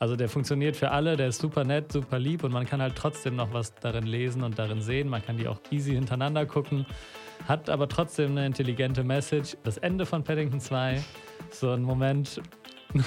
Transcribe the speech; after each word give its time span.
Also 0.00 0.14
der 0.14 0.28
funktioniert 0.28 0.76
für 0.76 0.92
alle, 0.92 1.16
der 1.16 1.28
ist 1.28 1.40
super 1.40 1.64
nett, 1.64 1.90
super 1.90 2.18
lieb 2.18 2.44
und 2.44 2.52
man 2.52 2.66
kann 2.66 2.80
halt 2.80 2.94
trotzdem 2.94 3.34
noch 3.34 3.52
was 3.52 3.74
darin 3.74 4.06
lesen 4.06 4.44
und 4.44 4.58
darin 4.58 4.80
sehen. 4.80 5.08
Man 5.08 5.24
kann 5.24 5.36
die 5.36 5.48
auch 5.48 5.60
easy 5.70 5.92
hintereinander 5.92 6.46
gucken, 6.46 6.86
hat 7.48 7.68
aber 7.68 7.88
trotzdem 7.88 8.32
eine 8.32 8.46
intelligente 8.46 9.02
Message. 9.02 9.56
Das 9.64 9.76
Ende 9.78 10.06
von 10.06 10.22
Paddington 10.22 10.60
2, 10.60 11.02
so 11.50 11.70
ein 11.70 11.82
Moment. 11.82 12.40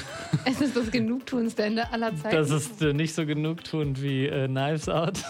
Es 0.46 0.62
ist 0.62 0.78
das 0.78 0.92
genugtuendste 0.92 1.64
Ende 1.64 1.92
aller 1.92 2.16
Zeiten. 2.16 2.36
Das 2.36 2.52
ist 2.52 2.84
äh, 2.84 2.94
nicht 2.94 3.16
so 3.16 3.26
genugtuend 3.26 4.00
wie 4.04 4.28
äh, 4.28 4.48
Knives 4.48 4.88
Out. 4.88 5.24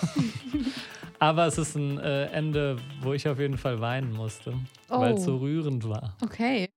aber 1.20 1.46
es 1.46 1.58
ist 1.58 1.76
ein 1.76 1.98
äh, 2.00 2.26
Ende, 2.26 2.76
wo 3.00 3.14
ich 3.14 3.30
auf 3.30 3.40
jeden 3.40 3.58
Fall 3.58 3.80
weinen 3.80 4.12
musste, 4.12 4.54
oh. 4.90 5.00
weil 5.00 5.14
es 5.14 5.24
so 5.24 5.38
rührend 5.38 5.88
war. 5.88 6.18
Okay. 6.22 6.70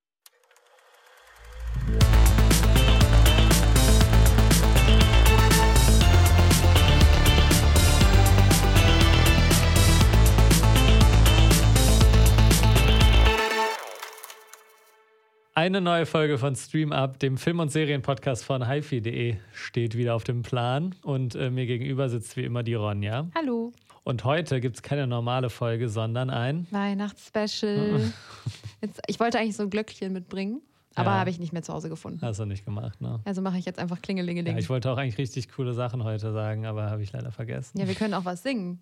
Eine 15.64 15.80
neue 15.80 16.04
Folge 16.04 16.36
von 16.36 16.54
Stream 16.56 16.92
Up, 16.92 17.18
dem 17.20 17.38
Film- 17.38 17.58
und 17.58 17.72
Serienpodcast 17.72 18.44
von 18.44 18.68
hifi.de, 18.68 19.36
steht 19.54 19.96
wieder 19.96 20.14
auf 20.14 20.22
dem 20.22 20.42
Plan. 20.42 20.94
Und 21.00 21.36
äh, 21.36 21.48
mir 21.48 21.64
gegenüber 21.64 22.10
sitzt 22.10 22.36
wie 22.36 22.44
immer 22.44 22.62
die 22.62 22.74
Ronja. 22.74 23.28
Hallo. 23.34 23.72
Und 24.02 24.24
heute 24.24 24.60
gibt 24.60 24.76
es 24.76 24.82
keine 24.82 25.06
normale 25.06 25.48
Folge, 25.48 25.88
sondern 25.88 26.28
ein 26.28 26.66
Weihnachtsspecial. 26.70 28.12
Jetzt, 28.82 29.00
ich 29.06 29.18
wollte 29.18 29.38
eigentlich 29.38 29.56
so 29.56 29.62
ein 29.62 29.70
Glöckchen 29.70 30.12
mitbringen. 30.12 30.60
Aber 30.96 31.12
ja. 31.12 31.20
habe 31.20 31.30
ich 31.30 31.38
nicht 31.38 31.54
mehr 31.54 31.62
zu 31.62 31.72
Hause 31.72 31.88
gefunden. 31.88 32.20
Hast 32.20 32.40
du 32.40 32.44
nicht 32.44 32.66
gemacht, 32.66 33.00
ne? 33.00 33.20
Also 33.24 33.40
mache 33.40 33.56
ich 33.56 33.64
jetzt 33.64 33.78
einfach 33.78 34.02
Klingelingeling. 34.02 34.52
Ja, 34.52 34.58
ich 34.58 34.68
wollte 34.68 34.92
auch 34.92 34.98
eigentlich 34.98 35.16
richtig 35.16 35.50
coole 35.50 35.72
Sachen 35.72 36.04
heute 36.04 36.30
sagen, 36.32 36.66
aber 36.66 36.90
habe 36.90 37.02
ich 37.02 37.10
leider 37.10 37.32
vergessen. 37.32 37.78
Ja, 37.78 37.88
wir 37.88 37.94
können 37.94 38.12
auch 38.12 38.26
was 38.26 38.42
singen. 38.42 38.80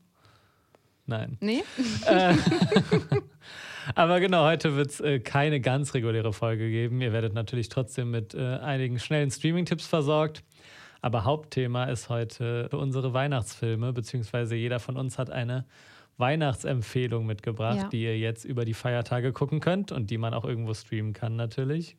Nein. 1.06 1.38
Nee? 1.40 1.62
Äh, 2.06 2.34
Aber 3.94 4.20
genau, 4.20 4.44
heute 4.44 4.76
wird 4.76 4.90
es 4.90 5.00
äh, 5.00 5.20
keine 5.20 5.60
ganz 5.60 5.94
reguläre 5.94 6.32
Folge 6.32 6.70
geben. 6.70 7.00
Ihr 7.00 7.12
werdet 7.12 7.34
natürlich 7.34 7.68
trotzdem 7.68 8.10
mit 8.10 8.34
äh, 8.34 8.56
einigen 8.58 8.98
schnellen 8.98 9.30
Streaming-Tipps 9.30 9.86
versorgt. 9.86 10.44
Aber 11.00 11.24
Hauptthema 11.24 11.84
ist 11.84 12.08
heute 12.08 12.68
unsere 12.70 13.12
Weihnachtsfilme, 13.12 13.92
beziehungsweise 13.92 14.54
jeder 14.54 14.78
von 14.78 14.96
uns 14.96 15.18
hat 15.18 15.30
eine 15.30 15.66
Weihnachtsempfehlung 16.16 17.26
mitgebracht, 17.26 17.78
ja. 17.78 17.88
die 17.88 18.04
ihr 18.04 18.18
jetzt 18.18 18.44
über 18.44 18.64
die 18.64 18.74
Feiertage 18.74 19.32
gucken 19.32 19.60
könnt 19.60 19.90
und 19.90 20.10
die 20.10 20.18
man 20.18 20.32
auch 20.34 20.44
irgendwo 20.44 20.74
streamen 20.74 21.12
kann 21.12 21.34
natürlich. 21.34 21.96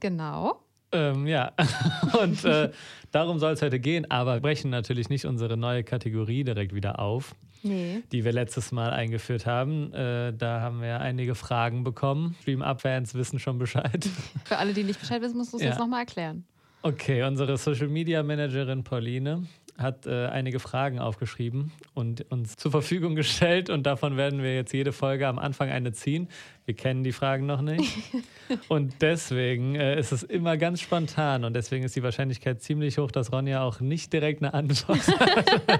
Genau. 0.00 0.62
Ähm, 0.92 1.26
ja, 1.26 1.52
und 2.22 2.44
äh, 2.44 2.70
darum 3.10 3.38
soll 3.38 3.52
es 3.52 3.62
heute 3.62 3.78
gehen, 3.78 4.10
aber 4.10 4.34
wir 4.34 4.40
brechen 4.40 4.70
natürlich 4.70 5.08
nicht 5.08 5.26
unsere 5.26 5.56
neue 5.56 5.84
Kategorie 5.84 6.44
direkt 6.44 6.74
wieder 6.74 6.98
auf, 6.98 7.34
nee. 7.62 8.02
die 8.12 8.24
wir 8.24 8.32
letztes 8.32 8.72
Mal 8.72 8.90
eingeführt 8.90 9.44
haben. 9.46 9.92
Äh, 9.92 10.32
da 10.32 10.60
haben 10.60 10.80
wir 10.80 11.00
einige 11.00 11.34
Fragen 11.34 11.84
bekommen. 11.84 12.36
Stream-Up-Fans 12.42 13.14
wissen 13.14 13.38
schon 13.38 13.58
Bescheid. 13.58 14.08
Für 14.44 14.56
alle, 14.56 14.72
die 14.72 14.84
nicht 14.84 15.00
Bescheid 15.00 15.20
wissen, 15.20 15.36
musst 15.36 15.52
du 15.52 15.58
es 15.58 15.62
ja. 15.62 15.70
jetzt 15.70 15.78
nochmal 15.78 16.00
erklären. 16.00 16.44
Okay, 16.82 17.22
unsere 17.24 17.58
Social-Media-Managerin 17.58 18.84
Pauline 18.84 19.46
hat 19.78 20.06
äh, 20.06 20.26
einige 20.26 20.58
Fragen 20.58 20.98
aufgeschrieben 20.98 21.70
und 21.94 22.30
uns 22.30 22.56
zur 22.56 22.72
Verfügung 22.72 23.14
gestellt. 23.14 23.70
Und 23.70 23.84
davon 23.84 24.16
werden 24.16 24.42
wir 24.42 24.54
jetzt 24.54 24.72
jede 24.72 24.92
Folge 24.92 25.28
am 25.28 25.38
Anfang 25.38 25.70
eine 25.70 25.92
ziehen. 25.92 26.28
Wir 26.66 26.74
kennen 26.74 27.04
die 27.04 27.12
Fragen 27.12 27.46
noch 27.46 27.62
nicht. 27.62 27.96
und 28.68 28.94
deswegen 29.00 29.76
äh, 29.76 29.98
ist 29.98 30.10
es 30.10 30.24
immer 30.24 30.56
ganz 30.56 30.80
spontan. 30.80 31.44
Und 31.44 31.54
deswegen 31.54 31.84
ist 31.84 31.94
die 31.94 32.02
Wahrscheinlichkeit 32.02 32.60
ziemlich 32.60 32.98
hoch, 32.98 33.12
dass 33.12 33.32
Ronja 33.32 33.62
auch 33.62 33.80
nicht 33.80 34.12
direkt 34.12 34.42
eine 34.42 34.52
Antwort 34.52 35.06
hat. 35.20 35.46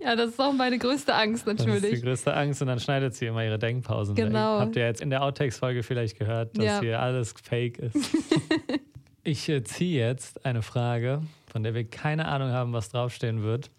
ja, 0.00 0.14
das 0.14 0.30
ist 0.30 0.40
auch 0.40 0.52
meine 0.52 0.78
größte 0.78 1.14
Angst 1.14 1.48
natürlich. 1.48 1.82
Das 1.82 1.90
ist 1.90 2.02
die 2.02 2.06
größte 2.06 2.34
Angst. 2.34 2.62
Und 2.62 2.68
dann 2.68 2.78
schneidet 2.78 3.16
sie 3.16 3.26
immer 3.26 3.44
ihre 3.44 3.58
Denkpausen 3.58 4.14
genau. 4.14 4.58
weg. 4.58 4.66
Habt 4.66 4.76
ihr 4.76 4.86
jetzt 4.86 5.00
in 5.00 5.10
der 5.10 5.24
Outtakes-Folge 5.24 5.82
vielleicht 5.82 6.16
gehört, 6.16 6.56
dass 6.56 6.64
ja. 6.64 6.80
hier 6.80 7.00
alles 7.00 7.34
fake 7.42 7.78
ist? 7.80 7.96
ich 9.24 9.48
äh, 9.48 9.64
ziehe 9.64 10.06
jetzt 10.06 10.46
eine 10.46 10.62
Frage 10.62 11.22
von 11.54 11.62
der 11.62 11.72
wir 11.72 11.88
keine 11.88 12.26
Ahnung 12.26 12.50
haben, 12.50 12.72
was 12.72 12.88
draufstehen 12.88 13.44
wird. 13.44 13.70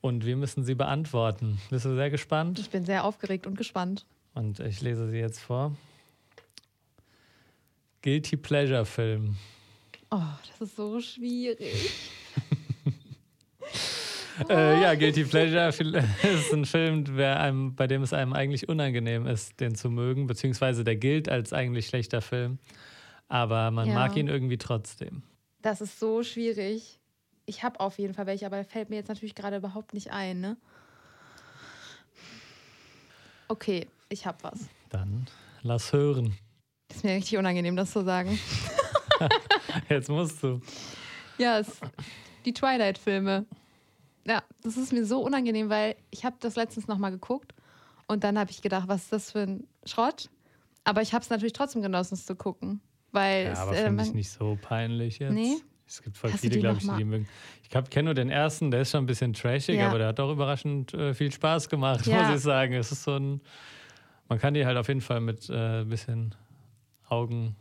Und 0.00 0.24
wir 0.24 0.36
müssen 0.36 0.62
sie 0.62 0.76
beantworten. 0.76 1.60
Bist 1.68 1.86
du 1.86 1.96
sehr 1.96 2.08
gespannt? 2.08 2.60
Ich 2.60 2.70
bin 2.70 2.84
sehr 2.84 3.02
aufgeregt 3.02 3.48
und 3.48 3.58
gespannt. 3.58 4.06
Und 4.32 4.60
ich 4.60 4.80
lese 4.80 5.08
sie 5.10 5.18
jetzt 5.18 5.40
vor. 5.40 5.76
Guilty 8.02 8.36
Pleasure 8.36 8.84
Film. 8.86 9.34
Oh, 10.12 10.20
das 10.46 10.68
ist 10.68 10.76
so 10.76 11.00
schwierig. 11.00 11.90
äh, 14.48 14.80
ja, 14.80 14.94
Guilty 14.94 15.24
Pleasure 15.24 15.66
ist 16.22 16.52
ein 16.52 16.64
Film, 16.64 17.18
einem, 17.18 17.74
bei 17.74 17.88
dem 17.88 18.04
es 18.04 18.12
einem 18.12 18.34
eigentlich 18.34 18.68
unangenehm 18.68 19.26
ist, 19.26 19.58
den 19.58 19.74
zu 19.74 19.90
mögen, 19.90 20.28
beziehungsweise 20.28 20.84
der 20.84 20.94
gilt 20.94 21.28
als 21.28 21.52
eigentlich 21.52 21.88
schlechter 21.88 22.20
Film. 22.20 22.60
Aber 23.26 23.72
man 23.72 23.88
ja. 23.88 23.94
mag 23.94 24.16
ihn 24.16 24.28
irgendwie 24.28 24.58
trotzdem. 24.58 25.24
Das 25.64 25.80
ist 25.80 25.98
so 25.98 26.22
schwierig. 26.22 27.00
Ich 27.46 27.62
habe 27.62 27.80
auf 27.80 27.98
jeden 27.98 28.12
Fall 28.12 28.26
welche, 28.26 28.44
aber 28.44 28.62
fällt 28.64 28.90
mir 28.90 28.96
jetzt 28.96 29.08
natürlich 29.08 29.34
gerade 29.34 29.56
überhaupt 29.56 29.94
nicht 29.94 30.12
ein. 30.12 30.38
Ne? 30.38 30.58
Okay, 33.48 33.88
ich 34.10 34.26
habe 34.26 34.36
was. 34.42 34.68
Dann 34.90 35.26
lass 35.62 35.94
hören. 35.94 36.36
Ist 36.90 37.02
mir 37.02 37.14
richtig 37.14 37.38
unangenehm, 37.38 37.76
das 37.76 37.92
zu 37.92 38.04
sagen. 38.04 38.38
jetzt 39.88 40.10
musst 40.10 40.42
du. 40.42 40.60
Ja, 41.38 41.60
es, 41.60 41.80
die 42.44 42.52
Twilight-Filme. 42.52 43.46
Ja, 44.26 44.42
das 44.62 44.76
ist 44.76 44.92
mir 44.92 45.06
so 45.06 45.22
unangenehm, 45.22 45.70
weil 45.70 45.96
ich 46.10 46.26
habe 46.26 46.36
das 46.40 46.56
letztens 46.56 46.88
nochmal 46.88 47.10
geguckt 47.10 47.54
und 48.06 48.22
dann 48.22 48.38
habe 48.38 48.50
ich 48.50 48.60
gedacht, 48.60 48.86
was 48.86 49.04
ist 49.04 49.12
das 49.14 49.32
für 49.32 49.40
ein 49.40 49.66
Schrott? 49.86 50.28
Aber 50.84 51.00
ich 51.00 51.14
habe 51.14 51.22
es 51.22 51.30
natürlich 51.30 51.54
trotzdem 51.54 51.80
genossen, 51.80 52.12
es 52.12 52.26
zu 52.26 52.36
gucken. 52.36 52.82
Weil 53.14 53.44
ja, 53.44 53.52
es, 53.52 53.58
aber 53.60 53.76
äh, 53.76 53.84
finde 53.84 54.02
ich 54.02 54.12
nicht 54.12 54.30
so 54.30 54.58
peinlich 54.60 55.20
jetzt. 55.20 55.32
Nee? 55.32 55.56
Es 55.86 56.02
gibt 56.02 56.16
voll 56.16 56.32
Hast 56.32 56.40
viele, 56.40 56.58
glaube 56.58 56.78
ich, 56.78 56.88
die, 56.88 56.96
die 56.96 57.04
mögen. 57.04 57.28
Ich 57.62 57.68
kenne 57.68 58.06
nur 58.06 58.14
den 58.14 58.28
ersten, 58.28 58.72
der 58.72 58.80
ist 58.80 58.90
schon 58.90 59.04
ein 59.04 59.06
bisschen 59.06 59.32
trashig, 59.34 59.76
ja. 59.76 59.88
aber 59.88 59.98
der 59.98 60.08
hat 60.08 60.18
auch 60.18 60.32
überraschend 60.32 60.92
äh, 60.94 61.14
viel 61.14 61.30
Spaß 61.30 61.68
gemacht, 61.68 62.06
ja. 62.06 62.22
muss 62.22 62.36
ich 62.36 62.42
sagen. 62.42 62.74
Es 62.74 62.90
ist 62.90 63.04
so 63.04 63.16
ein. 63.16 63.40
Man 64.28 64.40
kann 64.40 64.54
die 64.54 64.66
halt 64.66 64.76
auf 64.76 64.88
jeden 64.88 65.00
Fall 65.00 65.20
mit 65.20 65.48
äh, 65.48 65.82
ein 65.82 65.88
bisschen 65.88 66.34
Augen. 67.08 67.54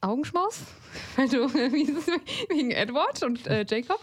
Augenschmaus? 0.00 0.62
Weil 1.16 1.28
du 1.28 1.52
wegen 2.48 2.70
Edward 2.70 3.22
und 3.22 3.46
äh, 3.46 3.66
Jacob? 3.68 4.00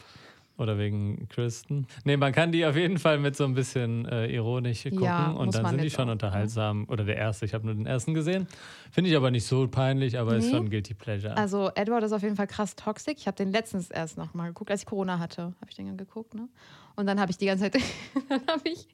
Oder 0.57 0.77
wegen 0.77 1.27
Kristen. 1.27 1.85
Nee, 2.05 2.15
man 2.15 2.31
kann 2.31 2.53
die 2.53 2.65
auf 2.65 2.77
jeden 2.77 2.97
Fall 2.97 3.19
mit 3.19 3.35
so 3.35 3.43
ein 3.43 3.53
bisschen 3.53 4.05
äh, 4.05 4.27
ironisch 4.27 4.83
gucken 4.83 5.03
ja, 5.03 5.31
und 5.31 5.53
dann 5.53 5.65
sind 5.67 5.81
die 5.81 5.89
schon 5.89 6.07
auch. 6.07 6.13
unterhaltsam. 6.13 6.85
Oder 6.87 7.03
der 7.03 7.17
erste, 7.17 7.45
ich 7.45 7.53
habe 7.53 7.65
nur 7.65 7.75
den 7.75 7.85
ersten 7.85 8.13
gesehen. 8.13 8.47
Finde 8.89 9.09
ich 9.09 9.17
aber 9.17 9.31
nicht 9.31 9.45
so 9.45 9.67
peinlich, 9.67 10.17
aber 10.17 10.31
nee. 10.31 10.37
ist 10.39 10.51
schon 10.51 10.69
Guilty 10.69 10.93
Pleasure. 10.93 11.35
Also 11.35 11.71
Edward 11.75 12.03
ist 12.03 12.13
auf 12.13 12.23
jeden 12.23 12.37
Fall 12.37 12.47
krass 12.47 12.75
toxisch. 12.75 13.15
Ich 13.17 13.27
habe 13.27 13.35
den 13.35 13.51
letztens 13.51 13.91
erst 13.91 14.17
noch 14.17 14.33
mal 14.33 14.47
geguckt, 14.47 14.71
als 14.71 14.81
ich 14.81 14.87
Corona 14.87 15.19
hatte, 15.19 15.43
habe 15.43 15.69
ich 15.69 15.75
den 15.75 15.87
dann 15.87 15.97
geguckt. 15.97 16.33
Ne? 16.33 16.47
Und 16.95 17.05
dann 17.07 17.19
habe 17.19 17.31
ich 17.31 17.37
die 17.37 17.47
ganze 17.47 17.69
Zeit, 17.69 17.81
dann 18.29 18.41
habe 18.47 18.69
ich 18.69 18.87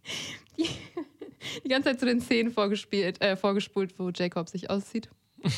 die, 0.58 0.68
die, 1.64 1.70
ganze 1.70 1.90
Zeit 1.90 2.00
zu 2.00 2.06
den 2.06 2.22
Szenen 2.22 2.52
vorgespielt, 2.52 3.22
äh, 3.22 3.36
vorgespult, 3.36 3.98
wo 4.00 4.10
Jacob 4.10 4.50
sich 4.50 4.70
auszieht. 4.70 5.10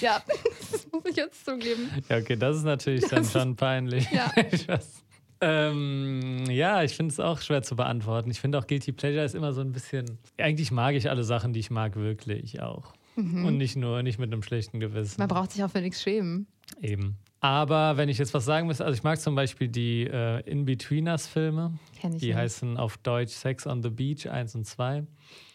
Ja, 0.01 0.21
das 0.71 0.87
muss 0.91 1.05
ich 1.05 1.15
jetzt 1.15 1.45
zugeben. 1.45 1.89
Ja, 2.09 2.17
okay, 2.17 2.35
das 2.35 2.57
ist 2.57 2.63
natürlich 2.63 3.05
dann 3.07 3.25
schon 3.25 3.55
peinlich. 3.55 4.09
Ja. 4.11 4.31
ich 4.51 4.67
weiß. 4.67 5.02
Ähm, 5.41 6.45
ja, 6.49 6.83
ich 6.83 6.95
finde 6.95 7.11
es 7.11 7.19
auch 7.19 7.41
schwer 7.41 7.61
zu 7.61 7.75
beantworten. 7.75 8.31
Ich 8.31 8.39
finde 8.39 8.57
auch 8.57 8.67
Guilty 8.67 8.91
Pleasure 8.91 9.25
ist 9.25 9.35
immer 9.35 9.53
so 9.53 9.61
ein 9.61 9.71
bisschen. 9.71 10.17
Eigentlich 10.37 10.71
mag 10.71 10.95
ich 10.95 11.09
alle 11.09 11.23
Sachen, 11.23 11.53
die 11.53 11.59
ich 11.59 11.69
mag, 11.71 11.95
wirklich 11.95 12.61
auch. 12.61 12.93
Mhm. 13.15 13.45
Und 13.45 13.57
nicht 13.57 13.75
nur, 13.75 14.01
nicht 14.03 14.19
mit 14.19 14.31
einem 14.31 14.41
schlechten 14.41 14.79
Gewissen. 14.79 15.15
Man 15.19 15.27
braucht 15.27 15.51
sich 15.51 15.63
auch 15.63 15.69
für 15.69 15.81
nichts 15.81 16.01
schämen. 16.01 16.47
Eben. 16.81 17.17
Aber 17.41 17.97
wenn 17.97 18.07
ich 18.09 18.17
jetzt 18.17 18.33
was 18.33 18.45
sagen 18.45 18.67
müsste, 18.67 18.85
also 18.85 18.95
ich 18.97 19.03
mag 19.03 19.19
zum 19.19 19.35
Beispiel 19.35 19.67
die 19.67 20.03
äh, 20.07 20.39
In-Betweeners-Filme. 20.49 21.77
Kenn 21.99 22.13
ich 22.13 22.21
Die 22.21 22.27
nicht. 22.27 22.35
heißen 22.37 22.77
auf 22.77 22.97
Deutsch 22.97 23.33
Sex 23.33 23.67
on 23.67 23.83
the 23.83 23.89
Beach 23.89 24.29
1 24.29 24.55
und 24.55 24.65
2. 24.65 25.03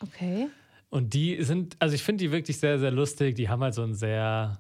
Okay. 0.03 0.49
Und 0.91 1.15
die 1.15 1.43
sind, 1.43 1.77
also 1.79 1.95
ich 1.95 2.03
finde 2.03 2.25
die 2.25 2.31
wirklich 2.31 2.59
sehr, 2.59 2.79
sehr 2.79 2.91
lustig. 2.91 3.37
Die 3.37 3.49
haben 3.49 3.63
halt 3.63 3.75
so 3.75 3.83
einen 3.83 3.95
sehr 3.95 4.59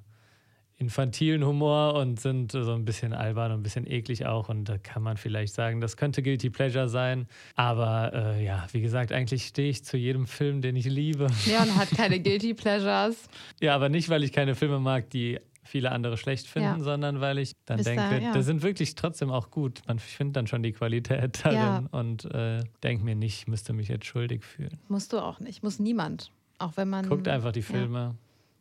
infantilen 0.78 1.44
Humor 1.44 1.94
und 1.94 2.20
sind 2.20 2.52
so 2.52 2.72
ein 2.72 2.84
bisschen 2.84 3.12
albern 3.12 3.50
und 3.50 3.60
ein 3.60 3.62
bisschen 3.62 3.86
eklig 3.86 4.26
auch. 4.26 4.48
Und 4.48 4.64
da 4.68 4.78
kann 4.78 5.02
man 5.02 5.16
vielleicht 5.16 5.52
sagen, 5.52 5.80
das 5.80 5.96
könnte 5.96 6.22
Guilty 6.22 6.50
Pleasure 6.50 6.88
sein. 6.88 7.26
Aber 7.56 8.12
äh, 8.14 8.44
ja, 8.44 8.64
wie 8.72 8.80
gesagt, 8.80 9.12
eigentlich 9.12 9.46
stehe 9.46 9.70
ich 9.70 9.84
zu 9.84 9.96
jedem 9.96 10.26
Film, 10.26 10.62
den 10.62 10.76
ich 10.76 10.86
liebe. 10.86 11.26
Leon 11.46 11.74
hat 11.74 11.90
keine 11.90 12.20
Guilty 12.22 12.54
Pleasures. 12.54 13.28
ja, 13.60 13.74
aber 13.74 13.88
nicht, 13.88 14.08
weil 14.08 14.22
ich 14.22 14.32
keine 14.32 14.54
Filme 14.54 14.78
mag, 14.78 15.10
die 15.10 15.40
viele 15.64 15.92
andere 15.92 16.16
schlecht 16.16 16.46
finden, 16.46 16.78
ja. 16.78 16.84
sondern 16.84 17.20
weil 17.20 17.38
ich 17.38 17.52
dann 17.66 17.78
Bis 17.78 17.86
denke, 17.86 18.02
da, 18.08 18.18
ja. 18.18 18.32
das 18.32 18.46
sind 18.46 18.62
wirklich 18.62 18.94
trotzdem 18.94 19.30
auch 19.30 19.50
gut. 19.50 19.82
Man 19.86 19.98
findet 19.98 20.36
dann 20.36 20.46
schon 20.46 20.62
die 20.62 20.72
Qualität 20.72 21.40
darin 21.44 21.58
ja. 21.58 21.82
und 21.90 22.24
äh, 22.32 22.62
denke 22.82 23.04
mir 23.04 23.16
nicht, 23.16 23.40
ich 23.40 23.46
müsste 23.48 23.72
mich 23.72 23.88
jetzt 23.88 24.06
schuldig 24.06 24.44
fühlen. 24.44 24.78
Musst 24.88 25.12
du 25.12 25.18
auch 25.18 25.40
nicht, 25.40 25.62
muss 25.62 25.78
niemand. 25.78 26.30
Auch 26.58 26.76
wenn 26.76 26.88
man. 26.88 27.08
Guckt 27.08 27.28
einfach 27.28 27.52
die 27.52 27.62
Filme, 27.62 28.16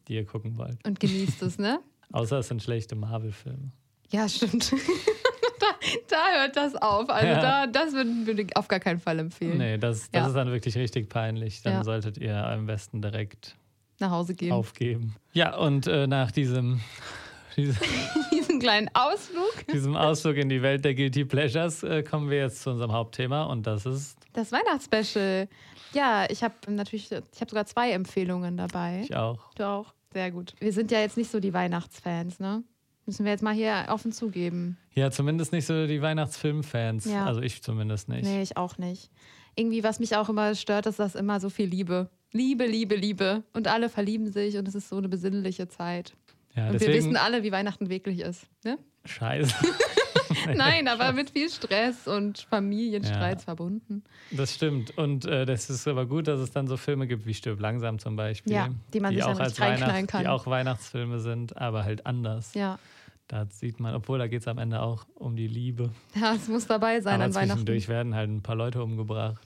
die 0.08 0.16
ihr 0.16 0.25
gucken 0.25 0.58
wollt. 0.58 0.78
Und 0.86 1.00
genießt 1.00 1.42
es, 1.44 1.58
ne? 1.58 1.80
Außer 2.12 2.39
es 2.39 2.48
sind 2.48 2.62
schlechte 2.63 2.95
Marvel-Filme. 2.95 3.71
Ja, 4.09 4.27
stimmt. 4.30 4.71
da, 5.59 5.68
da 6.07 6.39
hört 6.42 6.56
das 6.56 6.75
auf. 6.75 7.09
Also 7.09 7.27
Ja. 7.27 7.42
da, 7.42 7.68
das 7.68 7.94
würde 7.94 8.09
würd 8.25 8.39
ich 8.39 8.56
auf 8.56 8.68
gar 8.68 8.80
keinen 8.80 9.00
Fall 9.00 9.19
empfehlen. 9.19 9.57
Nee, 9.57 9.77
das, 9.77 10.09
das 10.12 10.21
Ja. 10.21 10.27
ist 10.27 10.33
dann 10.36 10.50
wirklich 10.51 10.77
richtig 10.77 11.09
peinlich. 11.09 11.62
Dann 11.62 11.74
Ja. 11.74 11.83
solltet 11.83 12.18
ihr 12.18 12.36
am 12.38 12.65
besten 12.68 13.01
direkt 13.01 13.56
Nach 14.00 14.12
Hause 14.12 14.33
gehen. 14.36 14.51
aufgeben. 14.54 15.15
Ja, 15.33 15.57
und 15.57 15.88
äh, 15.88 16.07
nach 16.07 16.31
diesem, 16.31 16.80
diesem, 17.57 17.75
Diesen 18.31 18.60
kleinen 18.60 18.89
Ausflug. 18.94 19.68
diesem 19.71 19.95
Ausflug 19.98 20.38
in 20.38 20.48
die 20.48 20.62
Welt 20.62 20.86
der 20.86 20.95
Guilty 20.95 21.25
Pleasures 21.25 21.83
äh, 21.83 22.03
kommen 22.03 22.30
wir 22.30 22.38
jetzt 22.38 22.62
zu 22.62 22.69
unserem 22.69 22.94
Hauptthema 22.94 23.44
und 23.44 23.68
das 23.68 23.86
ist 23.86 24.18
Das 24.33 24.51
Weihnachtsspecial. 24.53 25.50
Ja, 25.94 26.25
ich 26.30 26.44
habe 26.44 26.53
natürlich, 26.69 27.12
ich 27.12 27.42
habe 27.42 27.50
sogar 27.50 27.65
zwei 27.65 27.92
Empfehlungen 27.92 28.56
dabei. 28.57 29.01
ich 29.03 29.15
auch. 29.15 29.51
Du 29.56 29.65
auch. 29.65 29.94
Sehr 30.13 30.31
gut. 30.31 30.54
Wir 30.59 30.74
sind 30.74 30.92
ja 30.92 31.00
jetzt 31.00 31.18
nicht 31.18 31.30
so 31.30 31.39
die 31.39 31.54
Weihnachtsfans, 31.54 32.39
ne? 32.39 32.63
Müssen 33.06 33.24
wir 33.24 33.31
jetzt 33.31 33.42
mal 33.42 33.54
hier 33.54 33.86
offen 33.89 34.12
zugeben. 34.12 34.77
Ja, 34.94 35.12
zumindest 35.12 35.54
nicht 35.54 35.65
so 35.65 35.88
die 35.88 36.01
Weihnachtsfilmfans. 36.01 37.06
Ja. 37.06 37.25
Also 37.25 37.42
ich 37.42 37.63
zumindest 37.63 38.09
nicht. 38.09 38.24
Nee, 38.24 38.42
ich 38.42 38.57
auch 38.57 38.77
nicht. 38.77 39.09
Irgendwie, 39.56 39.83
was 39.83 40.00
mich 40.00 40.15
auch 40.18 40.27
immer 40.27 40.56
stört, 40.56 40.88
ist, 40.88 41.00
dass 41.00 41.15
immer 41.15 41.39
so 41.39 41.50
viel 41.50 41.68
Liebe. 41.68 42.09
Liebe, 42.33 42.65
Liebe, 42.65 42.95
Liebe. 42.95 43.44
Und 43.54 43.68
alle 43.69 43.88
verlieben 43.89 44.30
sich 44.31 44.57
und 44.57 44.68
es 44.68 44.75
ist 44.75 44.89
so 44.89 44.98
eine 44.98 45.07
besinnliche 45.07 45.69
Zeit. 45.69 46.13
Ja, 46.53 46.65
und 46.65 46.74
wir 46.74 46.80
deswegen, 46.80 46.98
wissen 46.98 47.15
alle, 47.15 47.44
wie 47.44 47.51
Weihnachten 47.51 47.89
wirklich 47.89 48.19
ist. 48.19 48.48
Ne? 48.65 48.77
Scheiße. 49.06 49.56
Nein, 50.56 50.88
aber 50.88 51.12
mit 51.14 51.32
viel 51.32 51.50
Stress 51.50 52.08
und 52.08 52.40
Familienstreits 52.50 53.44
Ja. 53.44 53.46
verbunden. 53.46 54.04
Das 54.32 54.54
stimmt. 54.54 54.98
Und 54.98 55.26
äh, 55.26 55.46
das 55.46 55.70
ist 55.70 55.88
aber 55.88 56.06
gut, 56.06 56.28
dass 56.28 56.40
es 56.40 56.52
dann 56.52 56.68
so 56.68 56.78
Filme 56.78 57.08
gibt 57.08 57.26
wie 57.26 57.34
Stirb 57.34 57.60
langsam 57.60 58.00
zum 58.00 58.16
Beispiel. 58.16 58.54
Ja, 58.54 58.70
die 58.94 59.00
man 59.00 59.14
sich 59.14 59.24
dann 59.24 59.36
auch 59.36 59.40
als 59.40 59.60
reinknallen 59.60 60.08
kann. 60.08 60.22
Die 60.24 60.28
auch 60.28 60.46
Weihnachtsfilme 60.48 61.20
sind, 61.20 61.58
aber 61.58 61.84
halt 61.84 62.06
anders. 62.06 62.54
Ja. 62.54 62.80
Da 63.28 63.46
sieht 63.50 63.80
man, 63.82 63.94
obwohl 63.94 64.20
da 64.20 64.28
geht 64.28 64.42
es 64.42 64.48
am 64.48 64.58
Ende 64.58 64.82
auch 64.82 65.06
um 65.16 65.36
die 65.36 65.48
Liebe. 65.48 65.90
Ja, 66.16 66.34
es 66.36 66.48
muss 66.48 66.66
dabei 66.66 67.02
sein 67.02 67.16
aber 67.16 67.26
an 67.26 67.36
Weihnachten. 67.36 67.52
zwischendurch 67.66 67.90
werden 67.90 68.16
halt 68.16 68.30
ein 68.30 68.42
paar 68.42 68.56
Leute 68.56 68.82
umgebracht. 68.82 69.42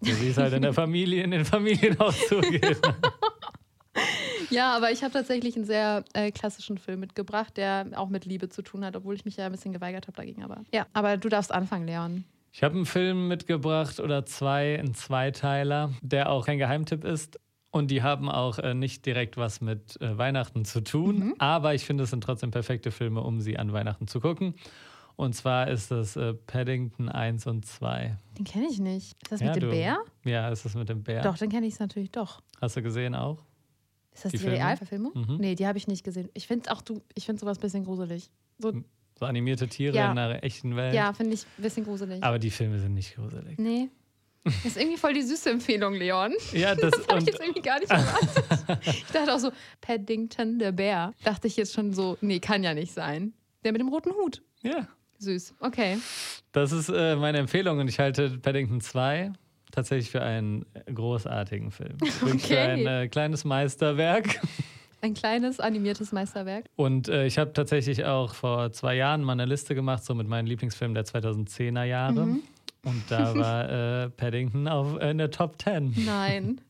So 0.00 0.20
wie 0.20 0.28
es 0.28 0.36
halt 0.38 0.52
in 0.54 0.62
der 0.62 0.72
Familie, 0.72 1.22
in 1.22 1.30
den 1.32 1.44
Familien 1.44 1.98
auch 2.00 2.14
zugeht. 2.14 2.80
Ja, 4.50 4.76
aber 4.76 4.90
ich 4.92 5.02
habe 5.02 5.12
tatsächlich 5.12 5.56
einen 5.56 5.64
sehr 5.64 6.04
äh, 6.14 6.30
klassischen 6.30 6.78
Film 6.78 7.00
mitgebracht, 7.00 7.56
der 7.56 7.86
auch 7.96 8.08
mit 8.08 8.24
Liebe 8.24 8.48
zu 8.48 8.62
tun 8.62 8.84
hat, 8.84 8.96
obwohl 8.96 9.14
ich 9.14 9.24
mich 9.24 9.36
ja 9.36 9.46
ein 9.46 9.52
bisschen 9.52 9.72
geweigert 9.72 10.06
habe 10.06 10.16
dagegen. 10.16 10.42
Aber 10.44 10.62
ja, 10.72 10.86
aber 10.92 11.16
du 11.16 11.28
darfst 11.28 11.52
anfangen, 11.52 11.86
Leon. 11.86 12.24
Ich 12.52 12.62
habe 12.62 12.74
einen 12.74 12.86
Film 12.86 13.28
mitgebracht 13.28 14.00
oder 14.00 14.24
zwei, 14.24 14.78
ein 14.78 14.94
Zweiteiler, 14.94 15.90
der 16.00 16.30
auch 16.30 16.46
kein 16.46 16.58
Geheimtipp 16.58 17.04
ist. 17.04 17.38
Und 17.70 17.90
die 17.90 18.02
haben 18.02 18.30
auch 18.30 18.58
äh, 18.58 18.72
nicht 18.72 19.04
direkt 19.04 19.36
was 19.36 19.60
mit 19.60 20.00
äh, 20.00 20.16
Weihnachten 20.16 20.64
zu 20.64 20.80
tun. 20.82 21.18
Mhm. 21.18 21.34
Aber 21.38 21.74
ich 21.74 21.84
finde, 21.84 22.04
es 22.04 22.10
sind 22.10 22.22
trotzdem 22.24 22.50
perfekte 22.50 22.90
Filme, 22.90 23.20
um 23.20 23.40
sie 23.42 23.58
an 23.58 23.72
Weihnachten 23.74 24.06
zu 24.08 24.20
gucken. 24.20 24.54
Und 25.16 25.34
zwar 25.34 25.68
ist 25.68 25.90
das 25.90 26.16
äh, 26.16 26.32
Paddington 26.34 27.08
1 27.10 27.46
und 27.46 27.66
2. 27.66 28.16
Den 28.38 28.44
kenne 28.44 28.66
ich 28.70 28.78
nicht. 28.78 29.16
Ist 29.22 29.32
das 29.32 29.40
Ja, 29.40 29.46
mit 29.48 29.56
dem 29.56 29.62
du- 29.62 29.70
Bär? 29.70 29.98
Ja, 30.24 30.48
ist 30.48 30.64
das 30.64 30.74
mit 30.74 30.88
dem 30.88 31.02
Bär? 31.02 31.22
Doch, 31.22 31.36
den 31.36 31.50
kenne 31.50 31.66
ich 31.66 31.78
natürlich 31.78 32.10
doch. 32.10 32.40
Hast 32.60 32.76
du 32.76 32.82
gesehen 32.82 33.14
auch? 33.14 33.42
Ist 34.16 34.24
das 34.24 34.32
Die 34.32 34.38
die? 34.38 34.46
Realverfilmung? 34.48 35.12
Mhm. 35.14 35.36
Nee, 35.38 35.54
die 35.54 35.66
habe 35.66 35.78
ich 35.78 35.86
nicht 35.88 36.02
gesehen. 36.04 36.28
Ich 36.34 36.46
finde 36.46 36.72
auch 36.72 36.80
du, 36.82 37.02
ich 37.14 37.26
finde 37.26 37.38
sowas 37.40 37.58
ein 37.58 37.60
bisschen 37.60 37.84
gruselig. 37.84 38.30
So, 38.58 38.72
So 39.18 39.26
animierte 39.26 39.68
Tiere 39.68 39.94
Ja. 39.96 40.10
in 40.10 40.18
einer 40.18 40.42
echten 40.42 40.74
Welt. 40.76 40.94
ja, 40.94 41.12
finde 41.12 41.34
ich 41.34 41.44
ein 41.58 41.62
bisschen 41.62 41.84
gruselig. 41.84 42.22
Aber 42.22 42.38
die 42.38 42.50
Filme 42.50 42.78
sind 42.78 42.94
nicht 42.94 43.14
gruselig. 43.14 43.58
nee. 43.58 43.88
Das 44.44 44.64
ist 44.64 44.76
irgendwie 44.76 44.96
voll 44.96 45.12
die 45.12 45.22
süße 45.22 45.50
Empfehlung, 45.50 45.94
Leon. 45.94 46.32
Ja, 46.52 46.74
das, 46.76 46.90
Das 46.96 47.08
habe 47.08 47.18
ich 47.18 47.26
jetzt 47.26 47.40
irgendwie 47.40 47.62
gar 47.62 47.80
nicht 47.80 47.90
erwartet. 47.90 48.78
ich 48.86 49.04
dachte 49.06 49.34
auch 49.34 49.40
so, 49.40 49.50
Paddington, 49.80 50.60
der 50.60 50.70
Bär. 50.70 51.12
Dachte 51.24 51.48
ich 51.48 51.56
jetzt 51.56 51.72
schon 51.74 51.92
so, 51.92 52.16
nee, 52.20 52.38
kann 52.38 52.62
ja 52.62 52.72
nicht 52.72 52.92
sein. 52.92 53.32
Der 53.64 53.72
mit 53.72 53.80
dem 53.80 53.88
roten 53.88 54.12
Hut. 54.12 54.42
ja, 54.62 54.86
Süß. 55.18 55.54
Okay. 55.60 55.98
das 56.52 56.70
ist 56.72 56.88
äh, 56.90 57.16
meine 57.16 57.38
Empfehlung 57.38 57.78
und 57.80 57.88
ich 57.88 57.98
halte 57.98 58.38
Paddington 58.38 58.80
2 58.80 59.32
tatsächlich 59.76 60.10
für 60.10 60.22
einen 60.22 60.66
großartigen 60.92 61.70
Film. 61.70 61.94
Wirklich 62.00 62.42
für 62.42 62.54
Okay. 62.54 62.58
ein 62.58 62.86
äh, 62.86 63.08
kleines 63.08 63.44
Meisterwerk. 63.44 64.40
Ein 65.02 65.14
kleines 65.14 65.60
animiertes 65.60 66.10
Meisterwerk. 66.10 66.64
Und 66.74 67.08
äh, 67.08 67.26
ich 67.26 67.38
habe 67.38 67.52
tatsächlich 67.52 68.04
auch 68.06 68.34
vor 68.34 68.72
zwei 68.72 68.96
Jahren 68.96 69.22
mal 69.22 69.32
eine 69.34 69.44
Liste 69.44 69.74
gemacht, 69.74 70.04
so 70.04 70.14
mit 70.14 70.26
meinen 70.26 70.46
Lieblingsfilmen 70.46 70.94
der 70.94 71.04
2010er 71.04 71.84
Jahre. 71.84 72.26
Mhm. 72.26 72.42
Und 72.84 73.02
da 73.10 73.34
war 73.36 73.68
äh, 74.04 74.10
Paddington 74.10 74.66
auf, 74.66 74.98
äh, 75.00 75.10
in 75.10 75.18
der 75.18 75.30
Top 75.30 75.60
10. 75.62 75.94
Nein. 76.04 76.60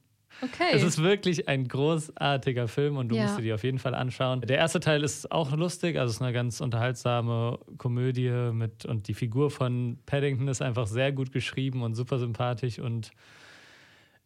Okay. 0.42 0.68
Es 0.72 0.82
ist 0.82 1.02
wirklich 1.02 1.48
ein 1.48 1.66
großartiger 1.66 2.68
Film 2.68 2.96
und 2.98 3.08
du 3.08 3.16
Ja. 3.16 3.22
musst 3.22 3.38
dir 3.38 3.42
die 3.42 3.52
auf 3.52 3.64
jeden 3.64 3.78
Fall 3.78 3.94
anschauen. 3.94 4.42
Der 4.42 4.58
erste 4.58 4.80
Teil 4.80 5.02
ist 5.02 5.32
auch 5.32 5.50
lustig, 5.56 5.98
also 5.98 6.10
es 6.10 6.16
ist 6.16 6.22
eine 6.22 6.32
ganz 6.32 6.60
unterhaltsame 6.60 7.58
Komödie 7.78 8.30
mit 8.52 8.84
und 8.84 9.08
die 9.08 9.14
Figur 9.14 9.50
von 9.50 9.98
Paddington 10.06 10.48
ist 10.48 10.60
einfach 10.60 10.86
sehr 10.86 11.12
gut 11.12 11.32
geschrieben 11.32 11.82
und 11.82 11.94
super 11.94 12.18
sympathisch 12.18 12.78
und 12.78 13.10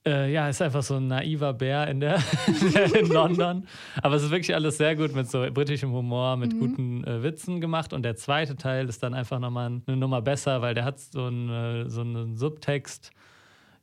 äh, 0.07 0.33
ja, 0.33 0.49
ist 0.49 0.63
einfach 0.63 0.83
so 0.83 0.97
ein 0.97 1.09
naiver 1.09 1.53
Bär 1.53 1.87
in, 1.89 2.01
der, 2.01 2.19
in 2.99 3.07
London. 3.09 3.67
Aber 4.03 4.15
es 4.17 4.23
ist 4.23 4.31
wirklich 4.31 4.55
alles 4.55 4.79
sehr 4.79 4.97
gut 4.97 5.15
mit 5.15 5.31
so 5.31 5.47
britischem 5.53 5.93
Humor, 5.93 6.37
mit 6.39 6.59
guten 6.59 7.05
äh, 7.05 7.23
Witzen 7.23 7.61
gemacht. 7.61 7.93
Und 7.93 8.03
der 8.03 8.17
zweite 8.17 8.57
Teil 8.57 8.89
ist 8.89 9.03
dann 9.03 9.13
einfach 9.13 9.39
nochmal 9.39 9.67
eine 9.87 9.97
Nummer 9.99 10.23
besser, 10.23 10.63
weil 10.63 10.73
der 10.75 10.87
hat 10.87 11.01
so 11.01 11.27
einen, 11.27 11.51
äh, 11.51 11.91
so 11.91 12.01
einen 12.01 12.35
Subtext, 12.39 13.11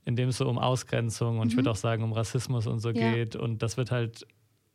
in 0.07 0.15
dem 0.15 0.29
es 0.29 0.37
so 0.37 0.47
um 0.47 0.57
Ausgrenzung 0.57 1.39
und 1.39 1.49
ich 1.49 1.57
würde 1.57 1.69
auch 1.69 1.75
sagen 1.75 2.01
um 2.01 2.13
Rassismus 2.13 2.65
und 2.65 2.79
so 2.79 2.89
Ja. 2.91 3.11
geht. 3.13 3.35
Und 3.35 3.61
das 3.61 3.75
wird 3.75 3.91
halt 3.91 4.25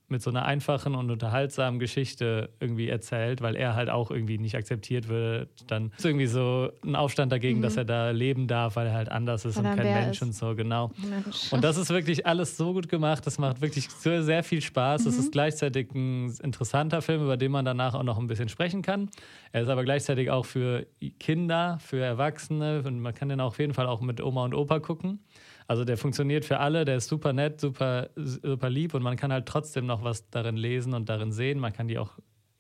mit 0.09 0.21
so 0.21 0.29
einer 0.29 0.45
einfachen 0.45 0.95
und 0.95 1.11
unterhaltsamen 1.11 1.81
Geschichte 1.81 2.51
irgendwie 2.61 2.89
erzählt, 2.89 3.41
weil 3.41 3.57
er 3.57 3.75
halt 3.75 3.89
auch 3.89 4.11
irgendwie 4.11 4.37
nicht 4.37 4.55
akzeptiert 4.55 5.09
wird. 5.09 5.49
Dann 5.71 5.91
ist 5.97 6.05
irgendwie 6.05 6.27
so 6.27 6.71
ein 6.85 6.95
Aufstand 6.97 7.33
dagegen, 7.33 7.63
dass 7.63 7.79
er 7.79 7.87
da 7.87 8.11
leben 8.11 8.47
darf, 8.47 8.77
weil 8.77 8.89
er 8.89 8.93
halt 8.95 9.09
anders 9.11 9.47
ist 9.47 9.57
Mhm. 9.59 9.65
Weil 9.65 9.73
und 9.73 9.79
ein 9.81 9.85
kein 9.87 9.95
Mensch 10.05 10.17
ist. 10.17 10.23
und 10.23 10.33
so, 10.35 10.55
genau. 10.55 10.91
Mensch. 11.09 11.51
Und 11.53 11.65
das 11.65 11.79
ist 11.79 11.89
wirklich 11.91 12.27
alles 12.27 12.59
so 12.59 12.75
gut 12.75 12.91
gemacht. 12.91 13.27
Das 13.27 13.39
macht 13.39 13.63
wirklich 13.63 13.89
so 13.89 14.23
sehr 14.23 14.43
viel 14.43 14.61
Spaß. 14.61 15.07
Es 15.07 15.15
Mhm. 15.15 15.21
ist 15.21 15.33
gleichzeitig 15.33 15.91
ein 15.95 16.35
interessanter 16.43 17.01
Film, 17.01 17.23
über 17.23 17.39
den 17.39 17.51
man 17.53 17.65
danach 17.65 17.95
auch 17.95 18.03
noch 18.03 18.19
ein 18.19 18.27
bisschen 18.27 18.51
sprechen 18.51 18.83
kann. 18.83 19.09
Er 19.53 19.63
ist 19.63 19.69
aber 19.69 19.83
gleichzeitig 19.85 20.31
auch 20.31 20.45
für 20.45 20.87
Kinder, 21.21 21.79
für 21.81 22.01
Erwachsene 22.05 22.83
und 22.87 23.01
man 23.01 23.15
kann 23.15 23.31
den 23.31 23.41
auf 23.41 23.59
jeden 23.59 23.73
Fall 23.73 23.87
auch 23.87 24.01
mit 24.03 24.21
Oma 24.23 24.45
und 24.45 24.55
Opa 24.55 24.79
gucken. 24.81 25.21
Also 25.67 25.85
der 25.85 25.97
funktioniert 25.97 26.45
für 26.45 26.59
alle, 26.59 26.85
der 26.85 26.97
ist 26.97 27.09
super 27.09 27.33
nett, 27.33 27.61
super, 27.61 28.11
super 28.17 28.71
lieb 28.71 28.95
und 28.95 29.03
man 29.03 29.17
kann 29.17 29.33
halt 29.33 29.47
trotzdem 29.47 29.87
noch 29.87 30.03
was 30.03 30.29
darin 30.31 30.57
lesen 30.57 30.95
und 30.95 31.09
darin 31.09 31.33
sehen. 31.33 31.59
Man 31.59 31.73
kann 31.73 31.89
die 31.89 31.99
auch 31.99 32.11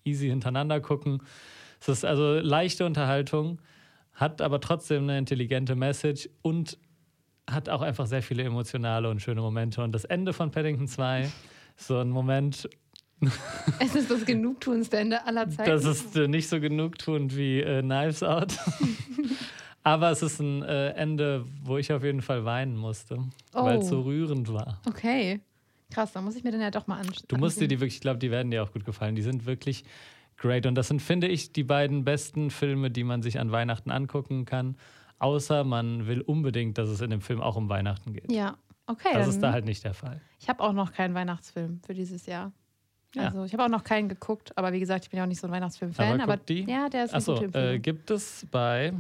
easy 0.04 0.28
hintereinander 0.28 0.80
gucken. 0.80 1.22
Es 1.80 1.88
ist 1.88 2.04
also 2.04 2.34
leichte 2.34 2.86
Unterhaltung, 2.86 3.60
hat 4.14 4.40
aber 4.40 4.60
trotzdem 4.60 5.04
eine 5.04 5.18
intelligente 5.18 5.74
Message 5.74 6.28
und 6.42 6.78
hat 7.50 7.68
auch 7.68 7.82
einfach 7.82 8.06
sehr 8.06 8.22
viele 8.22 8.44
emotionale 8.44 9.10
und 9.10 9.20
schöne 9.20 9.40
Momente. 9.40 9.82
Und 9.82 9.92
das 9.92 10.04
Ende 10.04 10.32
von 10.32 10.50
Paddington 10.50 10.86
2 10.86 11.22
ist 11.76 11.86
so 11.86 11.98
ein 11.98 12.10
Moment, 12.10 12.68
es 13.78 13.94
ist 13.94 14.10
das 14.10 14.24
genugtuendste 14.24 14.98
Ende 14.98 15.24
aller 15.24 15.48
Zeiten. 15.48 15.70
das 15.70 15.84
ist 15.84 16.16
äh, 16.16 16.28
nicht 16.28 16.48
so 16.48 16.60
genugtuend 16.60 17.36
wie 17.36 17.60
äh, 17.60 17.82
Knives 17.82 18.22
Out. 18.22 18.56
Aber 19.84 20.10
es 20.10 20.22
ist 20.22 20.38
ein 20.40 20.62
äh, 20.62 20.90
Ende, 20.90 21.44
wo 21.64 21.76
ich 21.78 21.92
auf 21.92 22.04
jeden 22.04 22.22
Fall 22.22 22.44
weinen 22.44 22.76
musste, 22.76 23.18
weil 23.52 23.78
es 23.78 23.86
Oh. 23.86 23.88
so 23.88 24.00
rührend 24.02 24.52
war. 24.52 24.80
okay. 24.88 25.40
Krass, 25.90 26.12
dann 26.12 26.24
muss 26.24 26.36
ich 26.36 26.42
mir 26.44 26.52
den 26.52 26.60
ja 26.62 26.70
doch 26.70 26.86
mal 26.86 26.96
anschauen. 27.00 27.24
Du 27.28 27.36
musst 27.36 27.60
dir 27.60 27.68
die 27.68 27.78
wirklich, 27.78 27.96
ich 27.96 28.00
glaube, 28.00 28.18
die 28.18 28.30
werden 28.30 28.50
dir 28.50 28.62
auch 28.62 28.72
gut 28.72 28.84
gefallen. 28.86 29.14
Die 29.14 29.20
sind 29.20 29.44
wirklich 29.44 29.84
great. 30.38 30.64
Und 30.64 30.74
das 30.74 30.88
sind, 30.88 31.02
finde 31.02 31.28
ich, 31.28 31.52
die 31.52 31.64
beiden 31.64 32.02
besten 32.04 32.50
Filme, 32.50 32.90
die 32.90 33.04
man 33.04 33.20
sich 33.22 33.38
an 33.38 33.52
Weihnachten 33.52 33.90
angucken 33.90 34.46
kann. 34.46 34.76
Außer 35.18 35.64
man 35.64 36.06
will 36.06 36.22
unbedingt, 36.22 36.78
dass 36.78 36.88
es 36.88 37.00
in 37.02 37.10
dem 37.10 37.20
Film 37.20 37.42
auch 37.42 37.56
um 37.56 37.68
Weihnachten 37.68 38.14
geht. 38.14 38.32
Ja, 38.32 38.56
okay. 38.86 39.10
Das 39.12 39.26
dann, 39.26 39.28
ist 39.30 39.40
da 39.42 39.52
halt 39.52 39.64
nicht 39.66 39.84
der 39.84 39.92
Fall. 39.94 40.20
Ich 40.40 40.48
habe 40.48 40.62
auch 40.62 40.72
noch 40.72 40.92
keinen 40.92 41.14
Weihnachtsfilm 41.14 41.80
für 41.84 41.92
dieses 41.92 42.24
Jahr. 42.24 42.52
Ja. 43.14 43.24
Also 43.26 43.44
ich 43.44 43.52
habe 43.52 43.62
auch 43.64 43.68
noch 43.68 43.84
keinen 43.84 44.08
geguckt, 44.08 44.56
aber 44.56 44.72
wie 44.72 44.80
gesagt, 44.80 45.04
ich 45.04 45.10
bin 45.10 45.18
ja 45.18 45.24
auch 45.24 45.28
nicht 45.28 45.40
so 45.40 45.46
ein 45.46 45.52
Weihnachtsfilm-Fan. 45.52 46.22
Aber 46.22 46.32
Aber, 46.32 46.36
die. 46.38 46.64
ja, 46.64 46.88
der 46.88 47.04
ist 47.04 47.10
eine 47.10 47.18
Achso, 47.18 47.44
äh, 47.52 47.78
gibt 47.78 48.10
es 48.10 48.46
bei 48.50 48.94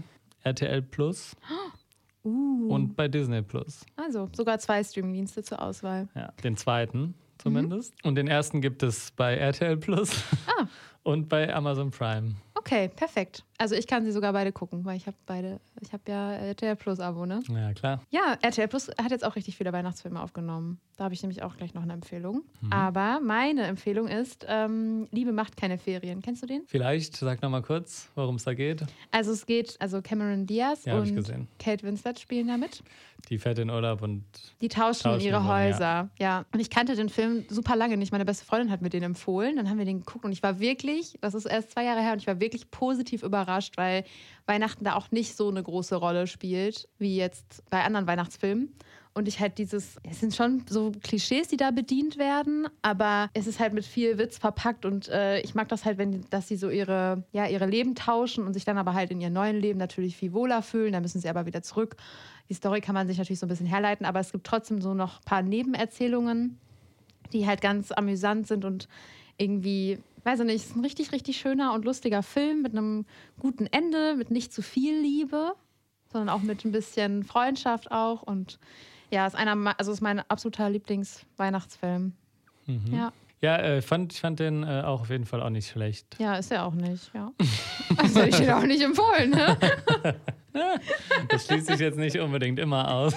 RTL 0.44 0.82
Plus 0.82 1.36
uh, 2.24 2.68
und 2.68 2.96
bei 2.96 3.08
Disney 3.08 3.42
Plus. 3.42 3.84
also 3.96 4.28
sogar 4.32 4.58
zwei 4.58 4.82
Streamingdienste 4.82 5.42
zur 5.42 5.60
Auswahl. 5.62 6.08
Ja, 6.14 6.32
den 6.44 6.56
zweiten 6.56 7.14
zumindest. 7.38 7.94
Und 8.04 8.14
den 8.14 8.28
ersten 8.28 8.60
gibt 8.60 8.82
es 8.82 9.10
bei 9.12 9.36
RTL 9.36 9.76
Plus 9.76 10.22
Ah. 10.46 10.66
und 11.02 11.28
bei 11.28 11.52
Amazon 11.52 11.90
Prime. 11.90 12.34
Okay, 12.62 12.88
perfekt. 12.94 13.42
Also 13.58 13.74
ich 13.74 13.86
kann 13.86 14.04
sie 14.04 14.12
sogar 14.12 14.32
beide 14.32 14.52
gucken, 14.52 14.84
weil 14.84 14.96
ich 14.96 15.06
habe 15.06 15.16
beide, 15.26 15.60
ich 15.80 15.92
habe 15.92 16.02
ja 16.08 16.32
RTL 16.32 16.76
Plus 16.76 17.00
Abo, 17.00 17.26
ne? 17.26 17.40
Ja, 17.48 17.72
klar. 17.72 18.00
Ja, 18.10 18.36
RTL 18.40 18.68
Plus 18.68 18.88
hat 19.00 19.10
jetzt 19.10 19.24
auch 19.24 19.36
richtig 19.36 19.56
viele 19.56 19.72
Weihnachtsfilme 19.72 20.20
aufgenommen. 20.20 20.80
Da 20.96 21.04
habe 21.04 21.14
ich 21.14 21.22
nämlich 21.22 21.42
auch 21.42 21.56
gleich 21.56 21.74
noch 21.74 21.82
eine 21.82 21.92
Empfehlung. 21.92 22.42
Mhm. 22.60 22.72
Aber 22.72 23.20
meine 23.20 23.64
Empfehlung 23.64 24.08
ist 24.08 24.46
ähm, 24.48 25.06
Liebe 25.10 25.32
macht 25.32 25.56
keine 25.56 25.78
Ferien. 25.78 26.22
Kennst 26.22 26.42
du 26.42 26.46
den? 26.46 26.62
Vielleicht 26.66 27.16
sag 27.16 27.42
noch 27.42 27.50
mal 27.50 27.62
kurz, 27.62 28.10
worum 28.14 28.36
es 28.36 28.44
da 28.44 28.54
geht. 28.54 28.84
Also 29.10 29.32
es 29.32 29.46
geht, 29.46 29.76
also 29.80 30.02
Cameron 30.02 30.46
Diaz 30.46 30.84
Ja, 30.84 30.98
und. 30.98 31.12
Kate 31.58 31.82
Winslet 31.84 32.18
spielen 32.18 32.48
da 32.48 32.56
mit. 32.56 32.82
Die 33.28 33.38
fährt 33.38 33.58
in 33.60 33.70
Urlaub 33.70 34.02
und 34.02 34.24
Die 34.60 34.68
tauschen, 34.68 35.04
Tauschen 35.04 35.20
ihre 35.20 35.46
Häuser. 35.46 36.10
Ja. 36.18 36.44
Und 36.52 36.58
ich 36.58 36.70
kannte 36.70 36.96
den 36.96 37.08
Film 37.08 37.44
super 37.48 37.76
lange 37.76 37.96
nicht. 37.96 38.10
Meine 38.10 38.24
beste 38.24 38.44
Freundin 38.44 38.70
hat 38.70 38.82
mir 38.82 38.90
den 38.90 39.04
empfohlen. 39.04 39.56
Dann 39.56 39.70
haben 39.70 39.78
wir 39.78 39.84
den 39.84 40.00
geguckt 40.00 40.24
und 40.24 40.32
ich 40.32 40.42
war 40.42 40.58
wirklich, 40.58 41.16
das 41.20 41.34
ist 41.34 41.46
erst 41.46 41.70
zwei 41.70 41.84
Jahre 41.84 42.00
her, 42.00 42.12
und 42.12 42.18
ich 42.18 42.26
war 42.26 42.40
wirklich 42.40 42.51
positiv 42.70 43.22
überrascht, 43.22 43.76
weil 43.76 44.04
Weihnachten 44.46 44.84
da 44.84 44.94
auch 44.94 45.10
nicht 45.10 45.36
so 45.36 45.48
eine 45.48 45.62
große 45.62 45.96
Rolle 45.96 46.26
spielt, 46.26 46.88
wie 46.98 47.16
jetzt 47.16 47.62
bei 47.70 47.82
anderen 47.82 48.06
Weihnachtsfilmen. 48.06 48.74
Und 49.14 49.28
ich 49.28 49.40
halt 49.40 49.58
dieses, 49.58 49.96
es 50.08 50.20
sind 50.20 50.34
schon 50.34 50.64
so 50.66 50.90
Klischees, 51.02 51.48
die 51.48 51.58
da 51.58 51.70
bedient 51.70 52.16
werden, 52.16 52.66
aber 52.80 53.28
es 53.34 53.46
ist 53.46 53.60
halt 53.60 53.74
mit 53.74 53.84
viel 53.84 54.16
Witz 54.16 54.38
verpackt 54.38 54.86
und 54.86 55.08
äh, 55.08 55.40
ich 55.40 55.54
mag 55.54 55.68
das 55.68 55.84
halt, 55.84 55.98
wenn, 55.98 56.24
dass 56.30 56.48
sie 56.48 56.56
so 56.56 56.70
ihre, 56.70 57.22
ja, 57.30 57.46
ihre 57.46 57.66
Leben 57.66 57.94
tauschen 57.94 58.46
und 58.46 58.54
sich 58.54 58.64
dann 58.64 58.78
aber 58.78 58.94
halt 58.94 59.10
in 59.10 59.20
ihrem 59.20 59.34
neuen 59.34 59.56
Leben 59.56 59.78
natürlich 59.78 60.16
viel 60.16 60.32
wohler 60.32 60.62
fühlen. 60.62 60.94
Dann 60.94 61.02
müssen 61.02 61.20
sie 61.20 61.28
aber 61.28 61.44
wieder 61.44 61.62
zurück. 61.62 61.96
Die 62.48 62.54
Story 62.54 62.80
kann 62.80 62.94
man 62.94 63.06
sich 63.06 63.18
natürlich 63.18 63.38
so 63.38 63.44
ein 63.44 63.50
bisschen 63.50 63.66
herleiten, 63.66 64.06
aber 64.06 64.20
es 64.20 64.32
gibt 64.32 64.46
trotzdem 64.46 64.80
so 64.80 64.94
noch 64.94 65.18
ein 65.18 65.24
paar 65.26 65.42
Nebenerzählungen, 65.42 66.58
die 67.34 67.46
halt 67.46 67.60
ganz 67.60 67.92
amüsant 67.92 68.46
sind 68.46 68.64
und 68.64 68.88
irgendwie, 69.36 69.98
weiß 70.24 70.40
ich 70.40 70.46
nicht, 70.46 70.56
es 70.56 70.66
ist 70.70 70.76
ein 70.76 70.84
richtig, 70.84 71.12
richtig 71.12 71.36
schöner 71.38 71.72
und 71.74 71.84
lustiger 71.84 72.22
Film 72.22 72.62
mit 72.62 72.72
einem 72.72 73.06
guten 73.38 73.66
Ende, 73.66 74.14
mit 74.16 74.30
nicht 74.30 74.52
zu 74.52 74.62
viel 74.62 74.98
Liebe, 75.00 75.52
sondern 76.12 76.28
auch 76.28 76.42
mit 76.42 76.64
ein 76.64 76.72
bisschen 76.72 77.24
Freundschaft 77.24 77.90
auch 77.90 78.22
und 78.22 78.58
ja, 79.10 79.26
ist 79.26 79.34
einer, 79.36 79.74
also 79.78 79.92
ist 79.92 80.00
mein 80.00 80.20
absoluter 80.30 80.70
Lieblingsweihnachtsfilm. 80.70 82.12
Mhm. 82.66 82.94
Ja, 82.94 83.12
Ja, 83.40 83.56
äh, 83.56 83.78
ich 83.80 83.84
fand, 83.84 84.12
ich 84.12 84.20
fand 84.20 84.40
den 84.40 84.62
äh, 84.62 84.82
auch 84.84 85.02
auf 85.02 85.10
jeden 85.10 85.26
Fall 85.26 85.42
auch 85.42 85.50
nicht 85.50 85.68
schlecht. 85.68 86.16
ja, 86.18 86.36
ist 86.36 86.50
er 86.52 86.64
auch 86.64 86.74
nicht, 86.74 87.10
ja. 87.14 87.30
Also 87.98 88.20
hätte 88.20 88.28
ich 88.30 88.36
den 88.36 88.50
auch 88.50 88.62
nicht 88.62 88.82
empfohlen, 88.82 89.30
ne? 89.30 89.58
Das 91.28 91.46
schließt 91.46 91.66
sich 91.66 91.80
jetzt 91.80 91.96
nicht 91.98 92.18
unbedingt 92.18 92.58
immer 92.58 92.90
aus. 92.90 93.14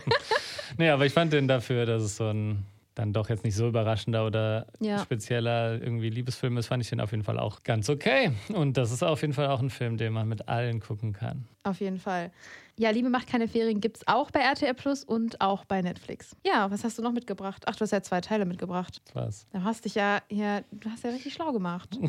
nee, 0.78 0.88
aber 0.88 1.04
ich 1.04 1.12
fand 1.12 1.32
den 1.32 1.46
dafür, 1.48 1.84
dass 1.84 2.02
es 2.02 2.16
so 2.16 2.28
ein 2.28 2.64
dann 2.96 3.12
doch 3.12 3.28
jetzt 3.28 3.44
nicht 3.44 3.54
so 3.54 3.68
überraschender 3.68 4.26
oder 4.26 4.66
Ja. 4.80 4.98
spezieller 4.98 5.74
irgendwie 5.80 6.08
Liebesfilm 6.10 6.56
ist, 6.56 6.66
fand 6.66 6.82
ich 6.82 6.88
den 6.88 7.00
auf 7.00 7.12
jeden 7.12 7.22
Fall 7.22 7.38
auch 7.38 7.62
ganz 7.62 7.88
okay. 7.88 8.32
Und 8.52 8.76
das 8.76 8.90
ist 8.90 9.02
auf 9.04 9.20
jeden 9.20 9.34
Fall 9.34 9.46
auch 9.48 9.60
ein 9.60 9.70
Film, 9.70 9.96
den 9.98 10.12
man 10.12 10.26
mit 10.26 10.48
allen 10.48 10.80
gucken 10.80 11.12
kann. 11.12 11.46
Auf 11.62 11.80
jeden 11.80 11.98
Fall. 11.98 12.30
Ja, 12.78 12.90
Liebe 12.90 13.08
macht 13.08 13.26
keine 13.26 13.48
Ferien 13.48 13.80
gibt 13.80 13.98
es 13.98 14.06
auch 14.08 14.30
bei 14.30 14.40
RTL 14.40 14.74
Plus 14.74 15.02
und 15.04 15.40
auch 15.40 15.64
bei 15.64 15.80
Netflix. 15.82 16.36
Ja, 16.44 16.70
was 16.70 16.84
hast 16.84 16.98
du 16.98 17.02
noch 17.02 17.12
mitgebracht? 17.12 17.64
Ach, 17.66 17.74
du 17.76 17.80
hast 17.82 17.90
ja 17.90 18.02
zwei 18.02 18.20
Teile 18.20 18.44
mitgebracht. 18.44 19.00
War's. 19.14 19.46
Du 19.52 19.62
hast 19.64 19.84
dich 19.86 19.94
ja 19.94 20.20
hier, 20.28 20.62
du 20.72 20.90
hast 20.90 21.04
ja 21.04 21.10
richtig 21.10 21.32
schlau 21.34 21.52
gemacht. 21.52 21.88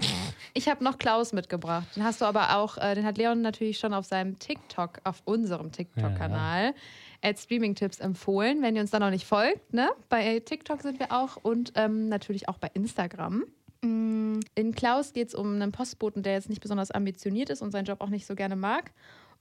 Ich 0.54 0.68
habe 0.70 0.84
noch 0.84 0.98
Klaus 0.98 1.34
mitgebracht. 1.34 1.88
Den 1.96 2.04
hast 2.04 2.22
du 2.22 2.26
aber 2.26 2.58
auch, 2.58 2.78
äh, 2.78 2.96
den 2.96 3.06
hat 3.06 3.18
Leon 3.18 3.42
natürlich 3.42 3.78
schon 3.80 3.94
auf 3.94 4.06
seinem 4.06 4.40
TikTok, 4.40 5.00
auf 5.04 5.22
unserem 5.26 5.72
TikTok-Kanal, 5.72 6.74
als 7.22 7.44
Streaming-Tipps 7.44 8.00
empfohlen. 8.00 8.62
Wenn 8.62 8.76
ihr 8.76 8.82
uns 8.82 8.92
da 8.92 9.00
noch 9.00 9.10
nicht 9.10 9.26
folgt, 9.26 9.74
ne? 9.74 9.90
Bei 10.10 10.40
TikTok 10.40 10.82
sind 10.82 11.00
wir 11.00 11.12
auch 11.12 11.38
und 11.38 11.74
ähm, 11.76 12.10
natürlich 12.10 12.50
auch 12.50 12.58
bei 12.58 12.70
Instagram. 12.74 13.44
Mm, 13.82 14.40
In 14.56 14.76
Klaus 14.76 15.14
geht 15.14 15.30
es 15.30 15.36
um 15.36 15.56
einen 15.56 15.72
Postboten, 15.72 16.24
der 16.24 16.34
jetzt 16.34 16.50
nicht 16.50 16.62
besonders 16.62 16.92
ambitioniert 16.92 17.50
ist 17.50 17.62
und 17.62 17.72
seinen 17.72 17.86
Job 17.86 18.02
auch 18.02 18.10
nicht 18.10 18.26
so 18.26 18.36
gerne 18.36 18.56
mag 18.56 18.92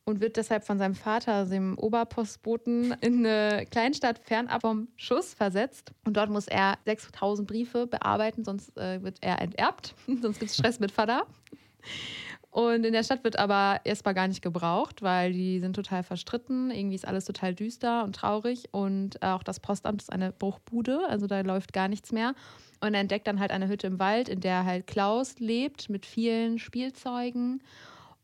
und 0.06 0.20
wird 0.20 0.36
deshalb 0.36 0.64
von 0.64 0.78
seinem 0.78 0.94
Vater, 0.94 1.46
dem 1.46 1.76
Oberpostboten, 1.76 2.92
in 3.00 3.26
eine 3.26 3.66
Kleinstadt 3.66 4.20
fernab 4.20 4.62
vom 4.62 4.88
Schuss 4.96 5.34
versetzt. 5.34 5.92
Und 6.04 6.16
dort 6.16 6.30
muss 6.30 6.46
er 6.46 6.78
6000 6.84 7.46
Briefe 7.46 7.88
bearbeiten, 7.88 8.44
sonst 8.44 8.76
äh, 8.78 9.02
wird 9.02 9.18
er 9.20 9.42
enterbt. 9.42 9.94
sonst 10.22 10.38
gibt 10.38 10.50
es 10.50 10.56
Stress 10.56 10.78
mit 10.78 10.92
Vater. 10.92 11.26
Und 12.56 12.86
in 12.86 12.94
der 12.94 13.02
Stadt 13.02 13.22
wird 13.22 13.38
aber 13.38 13.82
erstmal 13.84 14.14
gar 14.14 14.28
nicht 14.28 14.40
gebraucht, 14.40 15.02
weil 15.02 15.34
die 15.34 15.60
sind 15.60 15.76
total 15.76 16.02
verstritten. 16.02 16.70
Irgendwie 16.70 16.94
ist 16.94 17.06
alles 17.06 17.26
total 17.26 17.54
düster 17.54 18.02
und 18.02 18.16
traurig. 18.16 18.64
Und 18.70 19.22
auch 19.22 19.42
das 19.42 19.60
Postamt 19.60 20.00
ist 20.00 20.10
eine 20.10 20.32
Bruchbude, 20.32 21.00
also 21.06 21.26
da 21.26 21.42
läuft 21.42 21.74
gar 21.74 21.88
nichts 21.88 22.12
mehr. 22.12 22.34
Und 22.80 22.94
er 22.94 23.00
entdeckt 23.00 23.26
dann 23.26 23.40
halt 23.40 23.50
eine 23.50 23.68
Hütte 23.68 23.88
im 23.88 23.98
Wald, 23.98 24.30
in 24.30 24.40
der 24.40 24.64
halt 24.64 24.86
Klaus 24.86 25.38
lebt 25.38 25.90
mit 25.90 26.06
vielen 26.06 26.58
Spielzeugen. 26.58 27.62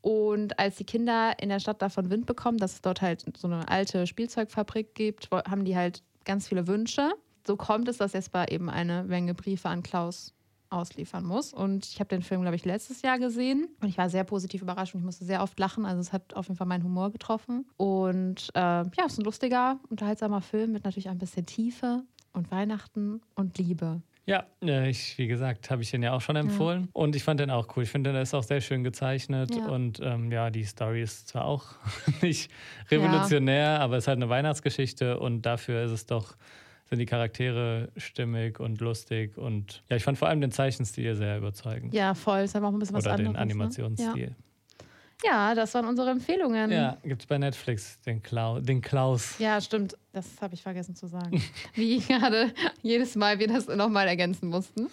Und 0.00 0.58
als 0.58 0.76
die 0.76 0.84
Kinder 0.84 1.34
in 1.38 1.50
der 1.50 1.60
Stadt 1.60 1.82
davon 1.82 2.08
Wind 2.08 2.24
bekommen, 2.24 2.56
dass 2.56 2.72
es 2.72 2.80
dort 2.80 3.02
halt 3.02 3.26
so 3.36 3.48
eine 3.48 3.68
alte 3.68 4.06
Spielzeugfabrik 4.06 4.94
gibt, 4.94 5.30
haben 5.30 5.66
die 5.66 5.76
halt 5.76 6.02
ganz 6.24 6.48
viele 6.48 6.66
Wünsche. 6.66 7.10
So 7.46 7.58
kommt 7.58 7.86
es, 7.86 7.98
dass 7.98 8.14
Jesper 8.14 8.50
eben 8.50 8.70
eine 8.70 9.04
Menge 9.04 9.34
Briefe 9.34 9.68
an 9.68 9.82
Klaus 9.82 10.32
ausliefern 10.72 11.24
muss. 11.24 11.52
Und 11.52 11.86
ich 11.86 12.00
habe 12.00 12.08
den 12.08 12.22
Film, 12.22 12.42
glaube 12.42 12.56
ich, 12.56 12.64
letztes 12.64 13.02
Jahr 13.02 13.18
gesehen 13.18 13.68
und 13.80 13.88
ich 13.88 13.98
war 13.98 14.08
sehr 14.10 14.24
positiv 14.24 14.62
überrascht 14.62 14.94
und 14.94 15.00
ich 15.00 15.06
musste 15.06 15.24
sehr 15.24 15.42
oft 15.42 15.58
lachen. 15.58 15.86
Also 15.86 16.00
es 16.00 16.12
hat 16.12 16.34
auf 16.34 16.46
jeden 16.48 16.56
Fall 16.56 16.66
meinen 16.66 16.84
Humor 16.84 17.10
getroffen. 17.10 17.66
Und 17.76 18.48
äh, 18.54 18.60
ja, 18.60 19.04
es 19.06 19.12
ist 19.12 19.18
ein 19.18 19.24
lustiger, 19.24 19.78
unterhaltsamer 19.90 20.40
Film 20.40 20.72
mit 20.72 20.84
natürlich 20.84 21.08
ein 21.08 21.18
bisschen 21.18 21.46
Tiefe 21.46 22.02
und 22.32 22.50
Weihnachten 22.50 23.20
und 23.34 23.58
Liebe. 23.58 24.02
Ja, 24.24 24.44
ich, 24.60 25.18
wie 25.18 25.26
gesagt, 25.26 25.70
habe 25.70 25.82
ich 25.82 25.90
den 25.90 26.02
ja 26.02 26.12
auch 26.12 26.20
schon 26.20 26.36
empfohlen. 26.36 26.88
Und 26.92 27.16
ich 27.16 27.24
fand 27.24 27.40
den 27.40 27.50
auch 27.50 27.76
cool. 27.76 27.82
Ich 27.82 27.90
finde, 27.90 28.12
der 28.12 28.22
ist 28.22 28.34
auch 28.34 28.44
sehr 28.44 28.60
schön 28.60 28.84
gezeichnet. 28.84 29.52
Ja. 29.54 29.66
Und 29.66 29.98
ähm, 30.00 30.30
ja, 30.30 30.50
die 30.50 30.62
Story 30.62 31.02
ist 31.02 31.28
zwar 31.28 31.44
auch 31.44 31.74
nicht 32.22 32.50
revolutionär, 32.88 33.80
aber 33.80 33.96
es 33.96 34.04
ist 34.04 34.08
halt 34.08 34.18
eine 34.18 34.28
Weihnachtsgeschichte. 34.28 35.18
Und 35.18 35.42
dafür 35.42 35.82
ist 35.82 35.90
es 35.90 36.06
doch, 36.06 36.36
sind 36.92 36.98
die 36.98 37.06
Charaktere 37.06 37.88
stimmig 37.96 38.60
und 38.60 38.82
lustig. 38.82 39.38
Und 39.38 39.82
ja, 39.88 39.96
ich 39.96 40.04
fand 40.04 40.18
vor 40.18 40.28
allem 40.28 40.42
den 40.42 40.52
Zeichenstil 40.52 41.14
sehr 41.14 41.38
überzeugend. 41.38 41.94
Ja, 41.94 42.12
voll. 42.12 42.40
Ist 42.40 42.54
einfach 42.54 42.68
auch 42.68 42.74
ein 42.74 42.78
bisschen 42.78 42.96
was 42.96 43.06
Oder 43.06 43.14
anderes. 43.14 43.32
den 43.32 43.40
Animationsstil. 43.40 44.26
Ne? 44.26 44.36
Ja. 45.24 45.48
ja, 45.48 45.54
das 45.54 45.72
waren 45.72 45.86
unsere 45.86 46.10
Empfehlungen. 46.10 46.70
Ja, 46.70 46.98
gibt 47.02 47.22
es 47.22 47.26
bei 47.26 47.38
Netflix 47.38 47.98
den, 48.02 48.22
Klau 48.22 48.60
den 48.60 48.82
Klaus. 48.82 49.38
Ja, 49.38 49.58
stimmt. 49.62 49.96
Das 50.12 50.26
habe 50.42 50.52
ich 50.52 50.62
vergessen 50.62 50.94
zu 50.94 51.06
sagen. 51.06 51.42
Wie 51.74 51.98
gerade 51.98 52.52
jedes 52.82 53.16
Mal 53.16 53.38
wir 53.38 53.48
das 53.48 53.68
nochmal 53.68 54.06
ergänzen 54.06 54.50
mussten. 54.50 54.88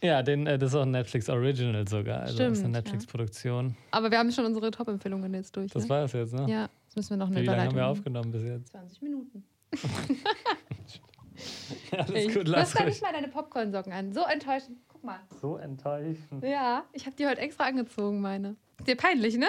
Ja, 0.00 0.22
den, 0.22 0.46
äh, 0.46 0.58
das 0.58 0.70
ist 0.70 0.76
auch 0.76 0.82
ein 0.82 0.92
Netflix 0.92 1.28
Original 1.28 1.88
sogar. 1.88 2.20
Also 2.20 2.38
das 2.38 2.52
ist 2.52 2.58
Stimmt, 2.58 2.66
eine 2.66 2.74
ja. 2.74 2.82
Netflix-Produktion. 2.82 3.76
Aber 3.90 4.12
wir 4.12 4.18
haben 4.18 4.30
schon 4.30 4.44
unsere 4.44 4.70
Top-Empfehlungen 4.70 5.34
jetzt 5.34 5.56
durch. 5.56 5.72
Das 5.72 5.82
ne? 5.82 5.88
war 5.88 6.04
es 6.04 6.12
jetzt, 6.12 6.34
ne? 6.34 6.46
Ja, 6.48 6.68
jetzt 6.84 6.94
müssen 6.94 7.10
wir 7.10 7.16
noch 7.16 7.30
eine 7.30 7.40
Wie 7.40 7.46
lange 7.46 7.62
haben 7.62 7.74
wir 7.74 7.82
machen. 7.82 7.98
aufgenommen 7.98 8.30
bis 8.30 8.44
jetzt? 8.44 8.70
20 8.70 9.02
Minuten. 9.02 9.42
Alles 11.90 12.10
Ey, 12.10 12.26
gut, 12.28 12.46
du 12.48 12.50
lass 12.52 12.60
hast 12.70 12.74
gar 12.76 12.84
nicht 12.86 13.02
mal 13.02 13.12
deine 13.12 13.28
Popcorn-Socken 13.28 13.92
an. 13.92 14.12
So 14.12 14.22
enttäuschend. 14.24 14.78
Guck 14.88 15.04
mal. 15.04 15.20
So 15.40 15.56
enttäuschend. 15.56 16.42
Ja, 16.42 16.84
ich 16.92 17.06
habe 17.06 17.16
die 17.16 17.26
heute 17.26 17.40
extra 17.40 17.64
angezogen, 17.64 18.20
meine. 18.20 18.56
Dir 18.86 18.96
peinlich, 18.96 19.36
ne? 19.36 19.48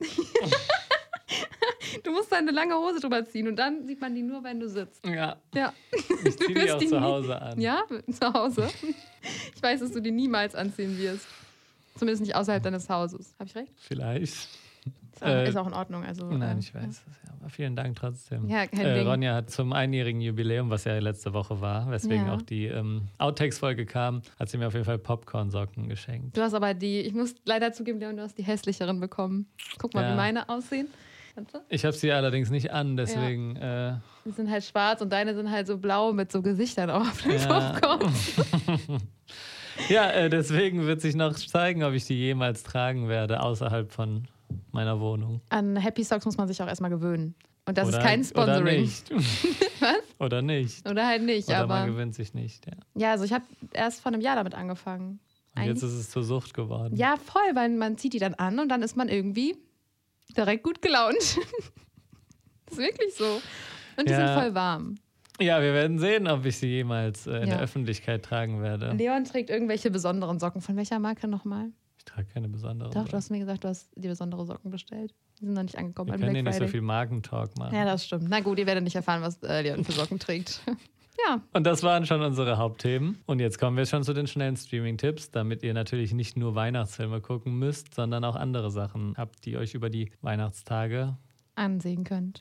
du 2.04 2.10
musst 2.12 2.32
deine 2.32 2.50
lange 2.50 2.74
Hose 2.74 3.00
drüber 3.00 3.24
ziehen 3.24 3.48
und 3.48 3.56
dann 3.56 3.86
sieht 3.86 4.00
man 4.00 4.14
die 4.14 4.22
nur, 4.22 4.42
wenn 4.44 4.60
du 4.60 4.68
sitzt. 4.68 5.04
Ja, 5.06 5.36
Ja. 5.54 5.72
ich 6.24 6.36
ziehe 6.38 6.54
die 6.54 6.72
auch 6.72 6.78
die 6.78 6.86
zu 6.88 6.96
nie- 6.96 7.00
Hause 7.02 7.40
an. 7.40 7.60
Ja, 7.60 7.82
zu 8.10 8.32
Hause. 8.32 8.68
Ich 9.54 9.62
weiß, 9.62 9.80
dass 9.80 9.92
du 9.92 10.00
die 10.00 10.10
niemals 10.12 10.54
anziehen 10.54 10.96
wirst. 10.96 11.26
Zumindest 11.98 12.22
nicht 12.22 12.34
außerhalb 12.34 12.62
deines 12.62 12.88
Hauses. 12.88 13.34
Habe 13.38 13.48
ich 13.50 13.54
recht? 13.54 13.72
Vielleicht. 13.76 14.48
Ist 15.20 15.22
auch, 15.22 15.28
Äh, 15.28 15.48
ist 15.48 15.56
auch 15.56 15.66
in 15.66 15.74
Ordnung. 15.74 16.04
Also, 16.04 16.26
Nein, 16.26 16.56
äh, 16.56 16.60
ich 16.60 16.74
weiß 16.74 16.84
es. 16.88 17.02
Ja, 17.26 17.32
aber 17.38 17.50
vielen 17.50 17.76
Dank 17.76 17.96
trotzdem. 17.96 18.48
Ja, 18.48 18.66
kein 18.66 18.80
äh, 18.86 18.94
Ding. 18.94 19.06
Ronja 19.06 19.34
hat 19.34 19.50
zum 19.50 19.72
einjährigen 19.72 20.20
Jubiläum, 20.20 20.70
was 20.70 20.84
ja 20.84 20.98
letzte 20.98 21.32
Woche 21.34 21.60
war, 21.60 21.90
weswegen 21.90 22.26
Ja. 22.26 22.34
auch 22.34 22.42
die 22.42 22.66
ähm, 22.66 23.08
Outtakes-Folge 23.18 23.84
kam, 23.86 24.22
hat 24.38 24.48
sie 24.48 24.56
mir 24.58 24.66
auf 24.66 24.72
jeden 24.74 24.86
Fall 24.86 24.98
Popcorn-Socken 24.98 25.88
geschenkt. 25.88 26.36
Du 26.36 26.40
hast 26.42 26.54
aber 26.54 26.72
die, 26.74 27.00
ich 27.00 27.12
muss 27.14 27.34
leider 27.44 27.72
zugeben, 27.72 27.98
Leon, 28.00 28.16
du 28.16 28.22
hast 28.22 28.38
die 28.38 28.42
hässlicheren 28.44 28.98
bekommen. 29.00 29.46
Guck 29.78 29.92
mal, 29.94 30.02
Ja. 30.04 30.12
wie 30.12 30.16
meine 30.16 30.48
aussehen. 30.48 30.88
Ich 31.68 31.84
habe 31.84 31.96
sie 31.96 32.10
allerdings 32.12 32.50
nicht 32.50 32.72
an, 32.72 32.96
deswegen. 32.96 33.56
Äh, 33.56 33.94
Die 34.26 34.30
sind 34.32 34.50
halt 34.50 34.64
schwarz 34.64 35.00
und 35.00 35.10
deine 35.12 35.34
sind 35.34 35.50
halt 35.50 35.66
so 35.66 35.78
blau 35.78 36.12
mit 36.12 36.30
so 36.32 36.42
Gesichtern 36.42 36.90
auf 36.90 37.22
dem 37.22 37.32
Ja. 37.32 37.72
Popcorn. 37.80 38.12
ja, 39.88 40.10
äh, 40.10 40.28
deswegen 40.28 40.86
wird 40.86 41.00
sich 41.00 41.14
noch 41.14 41.34
zeigen, 41.34 41.82
ob 41.84 41.94
ich 41.94 42.04
die 42.04 42.14
jemals 42.18 42.62
tragen 42.62 43.08
werde, 43.08 43.40
außerhalb 43.42 43.90
von 43.92 44.24
meiner 44.72 45.00
Wohnung. 45.00 45.40
An 45.48 45.76
Happy 45.76 46.02
Socks 46.04 46.24
muss 46.24 46.36
man 46.36 46.48
sich 46.48 46.60
auch 46.62 46.66
erstmal 46.68 46.90
gewöhnen. 46.90 47.34
Und 47.66 47.76
das 47.78 47.88
oder, 47.88 47.98
ist 47.98 48.04
kein 48.04 48.24
Sponsoring. 48.24 48.62
Oder 48.62 48.80
nicht. 48.80 49.10
Was? 49.80 49.96
Oder 50.18 50.42
nicht. 50.42 50.88
Oder 50.88 51.06
halt 51.06 51.22
nicht, 51.22 51.48
Oder 51.48 51.66
man 51.66 51.82
aber. 51.82 51.92
gewöhnt 51.92 52.14
sich 52.14 52.34
nicht, 52.34 52.66
ja. 52.66 52.72
Ja, 52.96 53.10
also 53.12 53.24
ich 53.24 53.32
habe 53.32 53.44
erst 53.72 54.00
vor 54.00 54.12
einem 54.12 54.20
Jahr 54.20 54.36
damit 54.36 54.54
angefangen. 54.54 55.20
Und 55.56 55.64
jetzt 55.64 55.82
ist 55.82 55.92
es 55.92 56.10
zur 56.10 56.22
Sucht 56.22 56.54
geworden. 56.54 56.96
Ja, 56.96 57.16
voll, 57.16 57.54
weil 57.54 57.68
man 57.70 57.98
zieht 57.98 58.12
die 58.12 58.18
dann 58.18 58.34
an 58.34 58.58
und 58.58 58.68
dann 58.68 58.82
ist 58.82 58.96
man 58.96 59.08
irgendwie 59.08 59.56
direkt 60.36 60.62
gut 60.64 60.80
gelaunt. 60.80 61.16
das 61.18 61.36
ist 62.72 62.78
wirklich 62.78 63.14
so. 63.14 63.40
Und 63.96 64.08
die 64.08 64.12
Ja. 64.12 64.26
sind 64.34 64.42
voll 64.42 64.54
warm. 64.54 64.94
Ja, 65.40 65.60
wir 65.62 65.72
werden 65.72 65.98
sehen, 65.98 66.28
ob 66.28 66.44
ich 66.44 66.58
sie 66.58 66.66
jemals 66.68 67.26
äh, 67.26 67.36
in 67.36 67.48
Ja. 67.48 67.54
der 67.56 67.60
Öffentlichkeit 67.60 68.22
tragen 68.24 68.62
werde. 68.62 68.92
Leon 68.92 69.24
trägt 69.24 69.48
irgendwelche 69.50 69.90
besonderen 69.90 70.38
Socken. 70.38 70.60
Von 70.60 70.76
welcher 70.76 70.98
Marke 70.98 71.28
nochmal? 71.28 71.70
Trage 72.14 72.28
keine 72.32 72.48
besonderen. 72.48 72.92
Doch, 72.92 73.08
du 73.08 73.16
hast 73.16 73.30
mir 73.30 73.38
gesagt, 73.38 73.64
du 73.64 73.68
hast 73.68 73.90
dir 73.96 74.08
besondere 74.08 74.44
Socken 74.44 74.70
bestellt. 74.70 75.14
Die 75.40 75.44
sind 75.44 75.54
noch 75.54 75.62
nicht 75.62 75.76
angekommen 75.76 76.10
wir 76.10 76.18
können 76.18 76.32
Black 76.32 76.44
nicht 76.44 76.58
so 76.58 76.66
viel 76.66 76.82
Markentalk 76.82 77.56
machen. 77.58 77.74
ja, 77.74 77.84
das 77.84 78.04
stimmt. 78.04 78.26
Na 78.28 78.40
gut, 78.40 78.58
ihr 78.58 78.66
werdet 78.66 78.84
nicht 78.84 78.96
erfahren, 78.96 79.22
was 79.22 79.42
äh, 79.42 79.62
Leon 79.62 79.84
für 79.84 79.92
Socken 79.92 80.18
trägt. 80.18 80.60
ja, 81.26 81.40
Und 81.52 81.64
das 81.64 81.82
waren 81.82 82.06
schon 82.06 82.22
unsere 82.22 82.58
Hauptthemen. 82.58 83.18
Und 83.26 83.40
jetzt 83.40 83.58
kommen 83.58 83.76
wir 83.76 83.86
schon 83.86 84.02
zu 84.02 84.12
den 84.12 84.26
schnellen 84.26 84.56
Streaming-Tipps, 84.56 85.30
damit 85.30 85.62
ihr 85.62 85.74
natürlich 85.74 86.12
nicht 86.12 86.36
nur 86.36 86.54
Weihnachtsfilme 86.54 87.20
gucken 87.20 87.58
müsst, 87.58 87.94
sondern 87.94 88.24
auch 88.24 88.36
andere 88.36 88.70
Sachen 88.70 89.14
habt, 89.16 89.44
die 89.44 89.56
euch 89.56 89.74
über 89.74 89.90
die 89.90 90.10
Weihnachtstage 90.20 91.16
ansehen 91.54 92.04
könnt. 92.04 92.40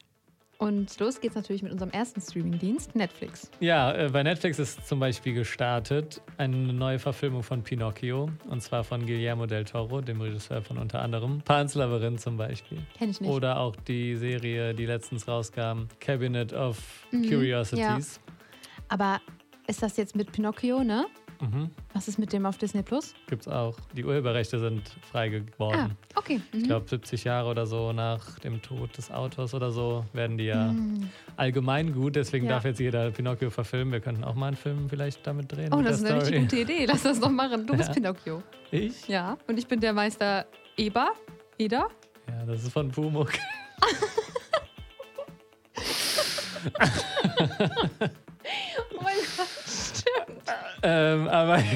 Und 0.59 0.99
los 0.99 1.21
geht's 1.21 1.35
natürlich 1.35 1.63
mit 1.63 1.71
unserem 1.71 1.89
ersten 1.91 2.19
Streamingdienst, 2.19 2.93
Netflix. 2.93 3.49
Ja, 3.61 3.93
äh, 3.93 4.09
bei 4.11 4.23
Netflix 4.23 4.59
ist 4.59 4.85
zum 4.85 4.99
Beispiel 4.99 5.33
gestartet 5.33 6.21
eine 6.37 6.73
neue 6.73 6.99
Verfilmung 6.99 7.43
von 7.43 7.63
Pinocchio. 7.63 8.29
Und 8.49 8.61
zwar 8.61 8.83
von 8.83 9.05
Guillermo 9.05 9.45
del 9.45 9.63
Toro, 9.63 10.01
dem 10.01 10.19
Regisseur 10.19 10.61
von 10.61 10.77
unter 10.77 11.01
anderem 11.01 11.41
Pan's 11.45 11.75
Labyrinth 11.75 12.19
zum 12.19 12.35
Beispiel. 12.35 12.79
Kenn 12.97 13.09
ich 13.09 13.21
nicht. 13.21 13.29
Oder 13.31 13.57
auch 13.57 13.73
die 13.87 14.17
Serie, 14.17 14.73
die 14.73 14.85
letztens 14.85 15.29
rauskam, 15.29 15.87
Cabinet 16.01 16.51
of 16.51 16.77
Mhm, 17.11 17.29
Curiosities. 17.29 18.19
Aber 18.89 19.21
ist 19.65 19.81
das 19.81 19.95
jetzt 19.95 20.13
mit 20.15 20.31
Pinocchio, 20.33 20.83
ne? 20.83 21.05
Mhm. 21.41 21.69
Was 21.93 22.07
ist 22.09 22.19
mit 22.19 22.33
dem 22.33 22.45
auf 22.45 22.57
Disney 22.57 22.83
Plus? 22.83 23.13
Gibt's 23.27 23.47
auch. 23.47 23.77
Die 23.95 24.03
Urheberrechte 24.03 24.59
sind 24.59 24.89
frei 25.09 25.27
Ah, 25.27 25.29
geworden. 25.29 25.97
okay. 26.15 26.41
Mhm. 26.51 26.59
Ich 26.59 26.63
glaube, 26.65 26.87
70 26.89 27.23
Jahre 27.23 27.49
oder 27.49 27.65
so 27.65 27.93
nach 27.93 28.39
dem 28.39 28.61
Tod 28.61 28.97
des 28.97 29.09
Autors 29.09 29.53
oder 29.53 29.71
so 29.71 30.05
werden 30.13 30.37
die 30.37 30.45
ja 30.45 30.65
Mhm. 30.71 31.09
allgemein 31.37 31.93
gut. 31.93 32.15
Deswegen 32.17 32.45
Ja. 32.45 32.51
darf 32.53 32.65
jetzt 32.65 32.79
jeder 32.79 33.09
Pinocchio 33.11 33.49
verfilmen. 33.49 33.91
Wir 33.93 34.01
könnten 34.01 34.23
auch 34.25 34.35
mal 34.35 34.47
einen 34.47 34.57
Film 34.57 34.89
vielleicht 34.89 35.25
damit 35.25 35.49
drehen. 35.51 35.73
Oh, 35.73 35.81
das 35.81 36.01
ist 36.01 36.05
eine 36.05 36.21
richtig 36.21 36.41
gute 36.41 36.57
Idee. 36.57 36.85
Lass 36.85 37.03
das 37.03 37.19
doch 37.19 37.29
machen. 37.31 37.65
Du 37.65 37.75
bist 37.75 37.87
Ja. 37.89 37.93
Pinocchio. 37.95 38.43
Ich? 38.71 39.07
Ja. 39.07 39.37
Und 39.47 39.57
ich 39.57 39.67
bin 39.67 39.79
der 39.79 39.93
Meister 39.93 40.45
Eber. 40.77 41.13
Eda? 41.57 41.87
Ja, 42.27 42.45
das 42.45 42.63
ist 42.63 42.73
von 42.73 42.89
Pumuk. 42.91 43.31
ähm, 50.83 51.27
aber 51.27 51.61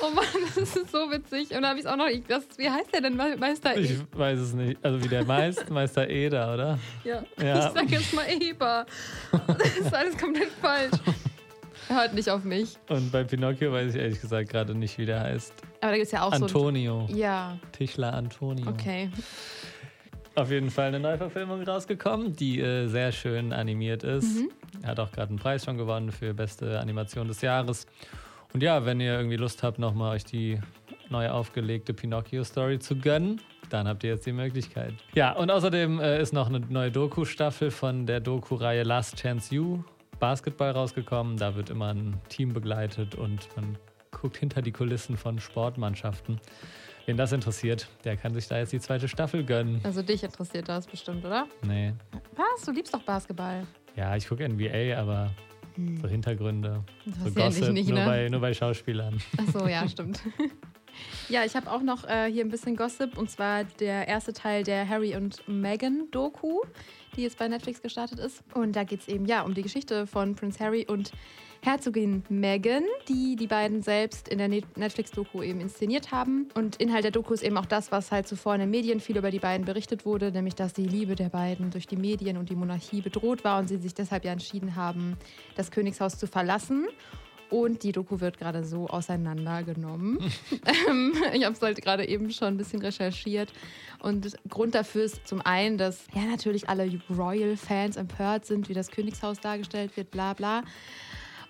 Oh 0.00 0.10
Mann, 0.10 0.24
das 0.54 0.76
ist 0.76 0.90
so 0.90 1.10
witzig. 1.10 1.50
Und 1.56 1.62
da 1.62 1.70
habe 1.70 1.78
ich 1.80 1.86
auch 1.86 1.96
noch. 1.96 2.08
Das, 2.28 2.44
wie 2.58 2.68
heißt 2.68 2.92
der 2.92 3.00
denn? 3.00 3.16
Me- 3.16 3.36
Meister 3.38 3.74
ich 3.76 3.92
E- 3.92 3.98
weiß 4.12 4.38
es 4.38 4.52
nicht. 4.52 4.76
Also 4.84 5.02
wie 5.02 5.08
der 5.08 5.24
meist, 5.24 5.70
Meister 5.70 6.08
Eder, 6.08 6.52
oder? 6.52 6.78
Ja. 7.04 7.22
Ja. 7.42 7.68
Ich 7.68 7.72
sag 7.74 7.90
jetzt 7.90 8.12
mal 8.12 8.26
Eber. 8.40 8.84
Das 9.46 9.76
ist 9.78 9.94
alles 9.94 10.18
komplett 10.18 10.50
falsch. 10.60 10.92
Er 11.88 11.96
hört 11.96 12.14
nicht 12.14 12.28
auf 12.28 12.44
mich. 12.44 12.76
Und 12.88 13.12
bei 13.12 13.24
Pinocchio 13.24 13.72
weiß 13.72 13.94
ich 13.94 14.00
ehrlich 14.00 14.20
gesagt 14.20 14.50
gerade 14.50 14.74
nicht, 14.74 14.98
wie 14.98 15.06
der 15.06 15.20
heißt. 15.20 15.54
Aber 15.80 15.92
da 15.92 15.96
gibt 15.96 16.06
es 16.06 16.12
ja 16.12 16.22
auch 16.22 16.32
Antonio. 16.32 17.06
so. 17.08 17.16
Ja, 17.16 17.56
Tischler 17.72 18.12
Antonio. 18.12 18.68
okay. 18.68 19.08
Auf 20.36 20.50
jeden 20.50 20.70
Fall 20.70 20.88
eine 20.88 20.98
Neuverfilmung 20.98 21.62
rausgekommen, 21.62 22.34
die 22.34 22.60
äh, 22.60 22.88
sehr 22.88 23.12
schön 23.12 23.52
animiert 23.52 24.02
ist. 24.02 24.40
Mhm. 24.40 24.50
Hat 24.84 24.98
auch 24.98 25.12
gerade 25.12 25.28
einen 25.28 25.38
Preis 25.38 25.64
schon 25.64 25.78
gewonnen 25.78 26.10
für 26.10 26.34
beste 26.34 26.80
Animation 26.80 27.28
des 27.28 27.40
Jahres. 27.40 27.86
Und 28.52 28.62
ja, 28.62 28.84
wenn 28.84 29.00
ihr 29.00 29.14
irgendwie 29.14 29.36
Lust 29.36 29.62
habt, 29.62 29.78
nochmal 29.78 30.16
euch 30.16 30.24
die 30.24 30.58
neu 31.08 31.28
aufgelegte 31.28 31.94
Pinocchio-Story 31.94 32.80
zu 32.80 32.96
gönnen, 32.96 33.40
dann 33.70 33.86
habt 33.86 34.02
ihr 34.02 34.10
jetzt 34.10 34.26
die 34.26 34.32
Möglichkeit. 34.32 34.94
Ja, 35.14 35.32
und 35.32 35.50
außerdem 35.50 36.00
äh, 36.00 36.20
ist 36.20 36.32
noch 36.32 36.48
eine 36.48 36.60
neue 36.60 36.90
Doku-Staffel 36.90 37.70
von 37.70 38.06
der 38.06 38.20
Doku-Reihe 38.20 38.82
Last 38.82 39.16
Chance 39.16 39.54
You 39.54 39.84
Basketball 40.18 40.72
rausgekommen. 40.72 41.36
Da 41.36 41.54
wird 41.54 41.70
immer 41.70 41.94
ein 41.94 42.20
Team 42.28 42.52
begleitet 42.52 43.14
und 43.14 43.48
man 43.56 43.78
guckt 44.10 44.36
hinter 44.36 44.62
die 44.62 44.72
Kulissen 44.72 45.16
von 45.16 45.38
Sportmannschaften. 45.38 46.40
Wen 47.06 47.16
das 47.18 47.32
interessiert, 47.32 47.86
der 48.04 48.16
kann 48.16 48.32
sich 48.32 48.48
da 48.48 48.58
jetzt 48.58 48.72
die 48.72 48.80
zweite 48.80 49.08
Staffel 49.08 49.44
gönnen. 49.44 49.80
Also 49.84 50.02
dich 50.02 50.22
interessiert 50.22 50.68
das 50.68 50.86
bestimmt, 50.86 51.24
oder? 51.24 51.46
Nee. 51.62 51.92
Was? 52.34 52.64
Du 52.64 52.72
liebst 52.72 52.94
doch 52.94 53.02
Basketball. 53.02 53.66
Ja, 53.94 54.16
ich 54.16 54.26
gucke 54.26 54.48
NBA, 54.48 54.96
aber 54.96 55.30
so 56.00 56.08
Hintergründe, 56.08 56.82
so 57.24 57.30
Gossip, 57.30 57.72
nicht, 57.72 57.88
nur, 57.88 57.98
ne? 57.98 58.06
bei, 58.06 58.28
nur 58.28 58.40
bei 58.40 58.54
Schauspielern. 58.54 59.20
Ach 59.36 59.52
so, 59.52 59.66
ja, 59.66 59.86
stimmt. 59.88 60.20
Ja, 61.28 61.44
ich 61.44 61.56
habe 61.56 61.70
auch 61.70 61.82
noch 61.82 62.08
äh, 62.08 62.30
hier 62.30 62.44
ein 62.44 62.50
bisschen 62.50 62.76
Gossip 62.76 63.18
und 63.18 63.30
zwar 63.30 63.64
der 63.64 64.06
erste 64.06 64.32
Teil 64.32 64.62
der 64.62 64.88
Harry 64.88 65.16
und 65.16 65.46
Meghan 65.48 66.08
Doku, 66.10 66.60
die 67.16 67.22
jetzt 67.22 67.38
bei 67.38 67.48
Netflix 67.48 67.82
gestartet 67.82 68.18
ist. 68.18 68.44
Und 68.54 68.76
da 68.76 68.84
geht 68.84 69.00
es 69.00 69.08
eben 69.08 69.26
ja 69.26 69.42
um 69.42 69.54
die 69.54 69.62
Geschichte 69.62 70.06
von 70.06 70.34
Prince 70.36 70.62
Harry 70.62 70.86
und 70.88 71.10
Herzogin 71.64 72.22
Meghan, 72.28 72.84
die 73.08 73.36
die 73.36 73.46
beiden 73.46 73.80
selbst 73.80 74.28
in 74.28 74.36
der 74.36 74.48
Net- 74.48 74.76
Netflix-Doku 74.76 75.42
eben 75.42 75.60
inszeniert 75.60 76.12
haben. 76.12 76.50
Und 76.54 76.76
Inhalt 76.76 77.04
der 77.04 77.10
Doku 77.10 77.32
ist 77.32 77.42
eben 77.42 77.56
auch 77.56 77.64
das, 77.64 77.90
was 77.90 78.12
halt 78.12 78.28
zuvor 78.28 78.54
in 78.54 78.60
den 78.60 78.70
Medien 78.70 79.00
viel 79.00 79.16
über 79.16 79.30
die 79.30 79.38
beiden 79.38 79.64
berichtet 79.64 80.04
wurde, 80.04 80.30
nämlich 80.30 80.54
dass 80.54 80.74
die 80.74 80.86
Liebe 80.86 81.14
der 81.14 81.30
beiden 81.30 81.70
durch 81.70 81.86
die 81.86 81.96
Medien 81.96 82.36
und 82.36 82.50
die 82.50 82.54
Monarchie 82.54 83.00
bedroht 83.00 83.44
war 83.44 83.58
und 83.58 83.68
sie 83.68 83.78
sich 83.78 83.94
deshalb 83.94 84.26
ja 84.26 84.32
entschieden 84.32 84.76
haben, 84.76 85.16
das 85.54 85.70
Königshaus 85.70 86.18
zu 86.18 86.26
verlassen. 86.26 86.86
Und 87.48 87.82
die 87.82 87.92
Doku 87.92 88.20
wird 88.20 88.36
gerade 88.36 88.64
so 88.64 88.88
auseinandergenommen. 88.88 90.18
Ähm, 90.88 91.14
ich 91.32 91.44
habe 91.44 91.54
es 91.54 91.62
halt 91.62 91.80
gerade 91.82 92.06
eben 92.08 92.30
schon 92.30 92.48
ein 92.48 92.56
bisschen 92.56 92.80
recherchiert. 92.82 93.52
Und 94.00 94.34
Grund 94.48 94.74
dafür 94.74 95.04
ist 95.04 95.26
zum 95.26 95.40
einen, 95.40 95.78
dass 95.78 96.06
ja 96.14 96.22
natürlich 96.22 96.68
alle 96.68 96.90
Royal-Fans 97.10 97.96
empört 97.96 98.44
sind, 98.44 98.68
wie 98.68 98.74
das 98.74 98.90
Königshaus 98.90 99.40
dargestellt 99.40 99.96
wird, 99.96 100.10
bla 100.10 100.32
bla. 100.32 100.62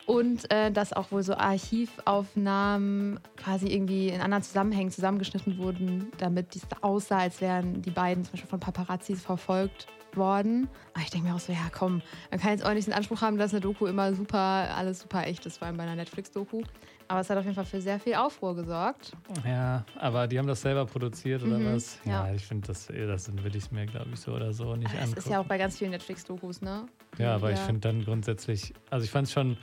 Und 0.06 0.50
äh, 0.52 0.70
dass 0.70 0.92
auch 0.92 1.10
wohl 1.12 1.22
so 1.22 1.34
Archivaufnahmen 1.34 3.18
quasi 3.36 3.68
irgendwie 3.68 4.08
in 4.08 4.20
anderen 4.20 4.42
Zusammenhängen 4.42 4.90
zusammengeschnitten 4.90 5.56
wurden, 5.58 6.08
damit 6.18 6.54
es 6.56 6.62
aussah, 6.82 7.18
als 7.18 7.40
wären 7.40 7.80
die 7.82 7.90
beiden 7.90 8.24
zum 8.24 8.32
Beispiel 8.32 8.50
von 8.50 8.60
Paparazzis 8.60 9.22
verfolgt 9.22 9.86
worden. 10.14 10.68
Aber 10.92 11.02
ich 11.02 11.10
denke 11.10 11.28
mir 11.28 11.34
auch 11.34 11.40
so, 11.40 11.52
ja 11.52 11.68
komm, 11.76 12.02
man 12.30 12.38
kann 12.38 12.50
jetzt 12.50 12.64
auch 12.64 12.72
nicht 12.74 12.86
den 12.86 12.94
Anspruch 12.94 13.20
haben, 13.22 13.38
dass 13.38 13.52
eine 13.52 13.60
Doku 13.60 13.86
immer 13.86 14.14
super, 14.14 14.38
alles 14.38 15.00
super 15.00 15.26
echt 15.26 15.44
ist, 15.46 15.58
vor 15.58 15.66
allem 15.66 15.76
bei 15.76 15.82
einer 15.84 15.96
Netflix-Doku. 15.96 16.62
Aber 17.08 17.20
es 17.20 17.28
hat 17.28 17.36
auf 17.36 17.44
jeden 17.44 17.54
Fall 17.56 17.64
für 17.64 17.80
sehr 17.80 17.98
viel 17.98 18.14
Aufruhr 18.14 18.54
gesorgt. 18.54 19.12
Ja, 19.44 19.84
aber 19.98 20.26
die 20.26 20.38
haben 20.38 20.46
das 20.46 20.62
selber 20.62 20.86
produziert 20.86 21.42
oder 21.42 21.58
Mhm, 21.58 21.74
was? 21.74 21.98
Ja, 22.04 22.26
ja. 22.28 22.34
ich 22.34 22.46
finde, 22.46 22.66
das, 22.68 22.86
das 22.86 23.42
will 23.42 23.56
ich 23.56 23.70
mir, 23.72 23.86
glaube 23.86 24.10
ich, 24.14 24.20
so 24.20 24.32
oder 24.32 24.52
so 24.52 24.76
nicht 24.76 24.94
Es 24.94 25.00
angucken. 25.00 25.18
ist 25.18 25.28
ja 25.30 25.40
auch 25.40 25.44
bei 25.46 25.58
ganz 25.58 25.78
vielen 25.78 25.90
Netflix-Dokus, 25.90 26.60
ne? 26.62 26.86
Ja, 27.18 27.34
aber 27.34 27.52
ich 27.52 27.58
Ja. 27.58 27.64
finde 27.66 27.80
dann 27.80 28.04
grundsätzlich, 28.04 28.72
also 28.90 29.04
ich 29.04 29.10
fand 29.10 29.26
es 29.26 29.32
schon 29.32 29.56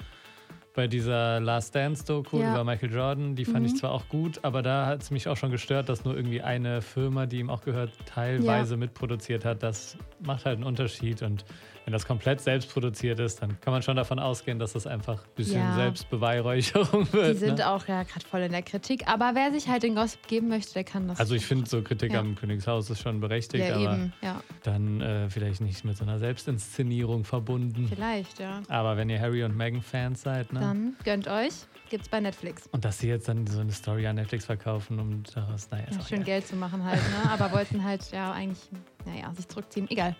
bei 0.73 0.87
dieser 0.87 1.39
Last 1.39 1.75
Dance-Doku 1.75 2.39
Ja. 2.39 2.51
über 2.53 2.63
Michael 2.63 2.93
Jordan, 2.93 3.35
die 3.35 3.45
fand 3.45 3.59
Mhm. 3.61 3.65
ich 3.65 3.75
zwar 3.75 3.91
auch 3.91 4.07
gut, 4.07 4.39
aber 4.43 4.61
da 4.61 4.85
hat 4.85 5.01
es 5.01 5.11
mich 5.11 5.27
auch 5.27 5.35
schon 5.37 5.51
gestört, 5.51 5.89
dass 5.89 6.05
nur 6.05 6.15
irgendwie 6.15 6.41
eine 6.41 6.81
Firma, 6.81 7.25
die 7.25 7.39
ihm 7.39 7.49
auch 7.49 7.61
gehört, 7.61 7.91
teilweise 8.05 8.77
mitproduziert 8.77 9.43
hat. 9.45 9.63
Das 9.63 9.97
macht 10.19 10.45
halt 10.45 10.55
einen 10.55 10.63
Unterschied 10.65 11.21
und 11.23 11.43
wenn 11.91 11.97
das 11.97 12.05
komplett 12.05 12.39
selbst 12.39 12.71
produziert 12.71 13.19
ist, 13.19 13.41
dann 13.41 13.59
kann 13.59 13.73
man 13.73 13.81
schon 13.81 13.97
davon 13.97 14.17
ausgehen, 14.17 14.59
dass 14.59 14.71
das 14.71 14.87
einfach 14.87 15.25
ein 15.25 15.29
bisschen 15.35 15.59
Ja. 15.59 15.75
Selbstbeweihräucherung 15.75 17.11
wird. 17.11 17.35
Die 17.35 17.39
sind 17.39 17.57
ne? 17.57 17.69
auch 17.69 17.85
ja 17.85 18.03
gerade 18.03 18.25
voll 18.25 18.39
in 18.39 18.53
der 18.53 18.61
Kritik. 18.61 19.09
Aber 19.09 19.31
wer 19.33 19.51
sich 19.51 19.67
halt 19.67 19.83
den 19.83 19.93
Gossip 19.95 20.25
geben 20.25 20.47
möchte, 20.47 20.73
der 20.73 20.85
kann 20.85 21.09
das. 21.09 21.19
Also 21.19 21.35
ich 21.35 21.45
finde 21.45 21.69
so 21.69 21.81
Kritik 21.81 22.13
Ja. 22.13 22.21
am 22.21 22.35
Königshaus 22.35 22.89
ist 22.89 23.01
schon 23.01 23.19
berechtigt, 23.19 23.67
ja, 23.67 23.75
aber 23.75 23.93
eben, 23.95 24.13
ja. 24.21 24.41
dann 24.63 25.01
äh, 25.01 25.29
vielleicht 25.29 25.59
nicht 25.59 25.83
mit 25.83 25.97
so 25.97 26.05
einer 26.05 26.17
Selbstinszenierung 26.17 27.25
verbunden. 27.25 27.87
Vielleicht, 27.89 28.39
ja. 28.39 28.61
Aber 28.69 28.95
wenn 28.95 29.09
ihr 29.09 29.19
Harry 29.19 29.43
und 29.43 29.57
Meghan 29.57 29.81
Fans 29.81 30.21
seid, 30.21 30.53
ne? 30.53 30.61
Dann 30.61 30.95
gönnt 31.03 31.27
euch. 31.27 31.51
Gibt's 31.89 32.07
bei 32.07 32.21
Netflix. 32.21 32.67
Und 32.71 32.85
dass 32.85 32.99
sie 32.99 33.09
jetzt 33.09 33.27
dann 33.27 33.45
so 33.47 33.59
eine 33.59 33.73
Story 33.73 34.07
an 34.07 34.15
Netflix 34.15 34.45
verkaufen, 34.45 34.97
um 34.97 35.23
daraus, 35.35 35.69
naja, 35.71 35.83
ist 35.89 35.97
Ja, 35.97 36.01
schön 36.03 36.21
egal. 36.21 36.25
Geld 36.25 36.47
zu 36.47 36.55
machen 36.55 36.85
halt, 36.85 37.01
ne? 37.01 37.29
Aber 37.29 37.51
wollten 37.51 37.83
halt 37.83 38.09
ja 38.13 38.31
eigentlich, 38.31 38.61
naja, 39.05 39.33
sich 39.35 39.45
zurückziehen. 39.49 39.89
Egal. 39.89 40.15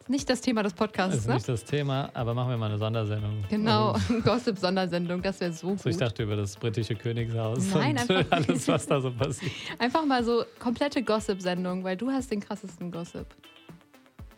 Ist 0.00 0.08
nicht 0.08 0.28
das 0.30 0.40
Thema 0.40 0.62
des 0.62 0.72
Das 0.72 0.78
Podcasts, 0.78 1.16
ist 1.18 1.28
ne? 1.28 1.34
nicht 1.34 1.48
das 1.48 1.64
Thema, 1.64 2.10
aber 2.14 2.34
machen 2.34 2.50
wir 2.50 2.56
mal 2.56 2.66
eine 2.70 2.78
Sondersendung. 2.78 3.44
Genau, 3.48 3.92
Also, 3.92 4.20
Gossip-Sondersendung, 4.24 5.22
das 5.22 5.40
wäre 5.40 5.52
so 5.52 5.76
so, 5.76 5.88
ich 5.88 5.96
gut. 5.96 6.00
dachte 6.02 6.22
über 6.24 6.36
das 6.36 6.56
britische 6.56 6.94
Königshaus 6.96 7.58
Nein, 7.74 7.96
und 7.98 8.10
einfach- 8.10 8.24
alles, 8.32 8.66
was 8.68 8.86
da 8.86 9.00
so 9.00 9.10
passiert. 9.12 9.52
Einfach 9.78 10.04
mal 10.04 10.24
so 10.24 10.44
komplette 10.58 11.02
Gossip-Sendung, 11.02 11.84
weil 11.84 11.96
du 11.96 12.10
hast 12.10 12.30
den 12.30 12.40
krassesten 12.40 12.90
Gossip. 12.90 13.26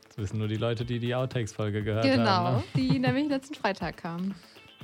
Das 0.08 0.18
wissen 0.18 0.38
nur 0.38 0.48
die 0.48 0.56
Leute, 0.56 0.84
die 0.84 0.98
die 0.98 1.14
Outtakes-Folge 1.14 1.82
gehört 1.82 2.04
Genau, 2.04 2.24
haben. 2.28 2.56
Ne? 2.56 2.62
die 2.76 2.98
nämlich 2.98 3.28
letzten 3.28 3.54
Freitag 3.54 3.96
kam. 3.98 4.34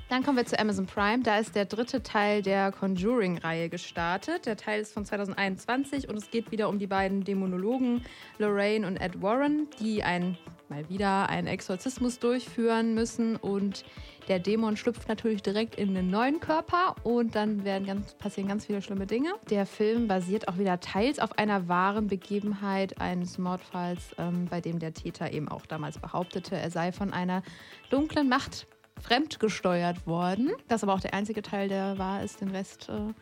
Dann 0.08 0.22
kommen 0.22 0.38
wir 0.38 0.46
zu 0.46 0.58
Amazon 0.58 0.86
Prime. 0.86 1.22
Da 1.22 1.36
ist 1.38 1.54
der 1.54 1.66
dritte 1.66 2.02
Teil 2.02 2.40
der 2.40 2.72
Conjuring-Reihe 2.72 3.68
gestartet. 3.68 4.46
Der 4.46 4.56
Teil 4.56 4.80
ist 4.80 4.94
von 4.94 5.04
2021 5.04 6.08
und 6.08 6.16
es 6.16 6.30
geht 6.30 6.50
wieder 6.50 6.70
um 6.70 6.78
die 6.78 6.86
beiden 6.86 7.24
Dämonologen 7.24 8.02
Lorraine 8.38 8.86
und 8.86 8.96
Ed 8.96 9.20
Warren, 9.20 9.66
die 9.80 10.02
ein, 10.02 10.38
mal 10.70 10.88
wieder 10.88 11.28
einen 11.28 11.46
Exorzismus 11.46 12.18
durchführen 12.18 12.94
müssen. 12.94 13.36
Und 13.36 13.84
der 14.28 14.38
Dämon 14.38 14.76
schlüpft 14.76 15.08
natürlich 15.08 15.42
direkt 15.42 15.74
in 15.76 15.94
den 15.94 16.10
neuen 16.10 16.40
Körper 16.40 16.96
und 17.02 17.34
dann 17.34 17.64
werden 17.64 17.86
ganz, 17.86 18.14
passieren 18.14 18.48
ganz 18.48 18.66
viele 18.66 18.82
schlimme 18.82 19.06
Dinge. 19.06 19.30
Der 19.50 19.66
Film 19.66 20.06
basiert 20.06 20.48
auch 20.48 20.58
wieder 20.58 20.80
teils 20.80 21.18
auf 21.18 21.38
einer 21.38 21.68
wahren 21.68 22.08
Begebenheit 22.08 23.00
eines 23.00 23.38
Mordfalls, 23.38 24.14
ähm, 24.18 24.46
bei 24.46 24.60
dem 24.60 24.78
der 24.78 24.92
Täter 24.92 25.32
eben 25.32 25.48
auch 25.48 25.64
damals 25.66 25.98
behauptete, 25.98 26.56
er 26.56 26.70
sei 26.70 26.92
von 26.92 27.12
einer 27.12 27.42
dunklen 27.90 28.28
Macht 28.28 28.66
fremdgesteuert 29.00 30.06
worden. 30.06 30.50
Das 30.68 30.82
aber 30.82 30.94
auch 30.94 31.00
der 31.00 31.14
einzige 31.14 31.42
Teil, 31.42 31.68
der 31.68 31.98
wahr 31.98 32.22
ist. 32.22 32.40
Den 32.40 32.50
Rest, 32.50 32.88
äh, 32.88 33.14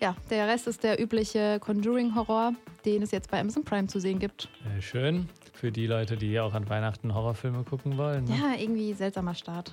ja, 0.00 0.16
der 0.30 0.46
Rest 0.46 0.66
ist 0.66 0.82
der 0.82 1.00
übliche 1.00 1.58
Conjuring-Horror, 1.60 2.52
den 2.84 3.02
es 3.02 3.10
jetzt 3.10 3.30
bei 3.30 3.40
Amazon 3.40 3.64
Prime 3.64 3.88
zu 3.88 4.00
sehen 4.00 4.18
gibt. 4.18 4.48
Äh, 4.76 4.80
schön 4.80 5.28
für 5.58 5.72
die 5.72 5.88
Leute, 5.88 6.16
die 6.16 6.38
auch 6.38 6.54
an 6.54 6.68
Weihnachten 6.68 7.14
Horrorfilme 7.14 7.64
gucken 7.64 7.98
wollen. 7.98 8.24
Ne? 8.24 8.36
Ja, 8.36 8.60
irgendwie 8.60 8.92
seltsamer 8.92 9.34
Start. 9.34 9.72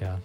Ja. 0.00 0.18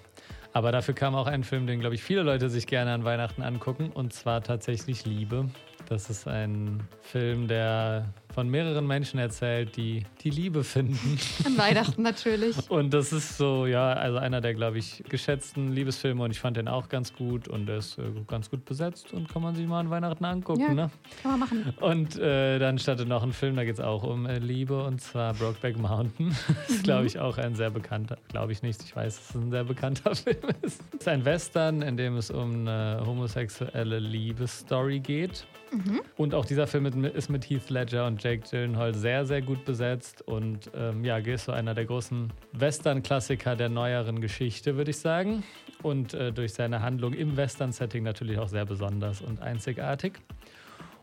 Aber 0.53 0.71
dafür 0.71 0.93
kam 0.93 1.13
auch 1.15 1.27
ein 1.27 1.43
Film, 1.43 1.67
den, 1.67 1.81
glaube 1.81 1.95
ich, 1.95 2.03
viele 2.03 2.23
Leute 2.23 2.49
sich 2.49 2.67
gerne 2.67 2.93
an 2.93 3.03
Weihnachten 3.03 3.41
angucken. 3.41 3.91
Und 3.93 4.13
zwar 4.13 4.41
tatsächlich 4.43 5.05
Liebe. 5.05 5.49
Das 5.89 6.09
ist 6.09 6.27
ein 6.27 6.87
Film, 7.01 7.47
der 7.47 8.13
von 8.33 8.49
mehreren 8.49 8.87
Menschen 8.87 9.19
erzählt, 9.19 9.75
die 9.77 10.03
die 10.21 10.29
Liebe 10.29 10.63
finden. 10.63 11.17
An 11.45 11.57
Weihnachten 11.57 12.01
natürlich. 12.01 12.57
Und 12.69 12.93
das 12.93 13.11
ist 13.11 13.37
so, 13.37 13.65
ja, 13.65 13.93
also 13.93 14.17
einer 14.17 14.41
der, 14.41 14.53
glaube 14.53 14.77
ich, 14.77 15.03
geschätzten 15.09 15.71
Liebesfilme 15.71 16.23
und 16.23 16.31
ich 16.31 16.39
fand 16.39 16.57
den 16.57 16.67
auch 16.67 16.89
ganz 16.89 17.13
gut 17.13 17.47
und 17.47 17.65
der 17.65 17.77
ist 17.77 17.97
äh, 17.97 18.03
ganz 18.27 18.49
gut 18.49 18.65
besetzt 18.65 19.13
und 19.13 19.29
kann 19.29 19.41
man 19.41 19.55
sich 19.55 19.67
mal 19.67 19.79
an 19.79 19.89
Weihnachten 19.89 20.23
angucken. 20.25 20.61
Ja, 20.61 20.73
ne? 20.73 20.91
Kann 21.21 21.31
man 21.31 21.39
machen. 21.39 21.73
Und 21.79 22.17
äh, 22.17 22.59
dann 22.59 22.79
startet 22.79 23.07
noch 23.07 23.23
ein 23.23 23.33
Film, 23.33 23.55
da 23.55 23.63
geht 23.63 23.75
es 23.75 23.79
auch 23.79 24.03
um 24.03 24.25
äh, 24.25 24.39
Liebe 24.39 24.83
und 24.83 25.01
zwar 25.01 25.33
Brokeback 25.33 25.77
Mountain. 25.77 26.35
Das 26.61 26.77
ist, 26.77 26.83
glaube 26.83 27.05
ich, 27.05 27.19
auch 27.19 27.37
ein 27.37 27.55
sehr 27.55 27.69
bekannter, 27.69 28.17
glaube 28.29 28.51
ich 28.51 28.61
nicht, 28.61 28.83
ich 28.83 28.95
weiß, 28.95 29.15
dass 29.17 29.29
es 29.29 29.35
ein 29.35 29.51
sehr 29.51 29.63
bekannter 29.63 30.15
Film 30.15 30.37
ist. 30.61 30.81
Es 30.91 30.99
ist 31.01 31.07
ein 31.07 31.25
Western, 31.25 31.81
in 31.81 31.97
dem 31.97 32.17
es 32.17 32.29
um 32.29 32.61
eine 32.61 33.01
homosexuelle 33.05 33.99
Liebesstory 33.99 34.99
geht. 34.99 35.45
Und 36.17 36.33
auch 36.33 36.45
dieser 36.45 36.67
Film 36.67 36.83
mit, 36.83 36.95
ist 37.15 37.29
mit 37.29 37.49
Heath 37.49 37.69
Ledger 37.69 38.05
und 38.05 38.20
Jake 38.21 38.43
Gyllenhaal 38.49 38.93
sehr, 38.93 39.25
sehr 39.25 39.41
gut 39.41 39.65
besetzt 39.65 40.21
und 40.27 40.69
ähm, 40.75 41.03
ja, 41.03 41.17
ist 41.17 41.45
so 41.45 41.51
einer 41.51 41.73
der 41.73 41.85
großen 41.85 42.31
Western-Klassiker 42.53 43.55
der 43.55 43.69
neueren 43.69 44.21
Geschichte, 44.21 44.77
würde 44.77 44.91
ich 44.91 44.97
sagen. 44.97 45.43
Und 45.81 46.13
äh, 46.13 46.31
durch 46.31 46.53
seine 46.53 46.81
Handlung 46.81 47.13
im 47.13 47.37
Western-Setting 47.37 48.03
natürlich 48.03 48.37
auch 48.37 48.49
sehr 48.49 48.65
besonders 48.65 49.21
und 49.21 49.41
einzigartig. 49.41 50.13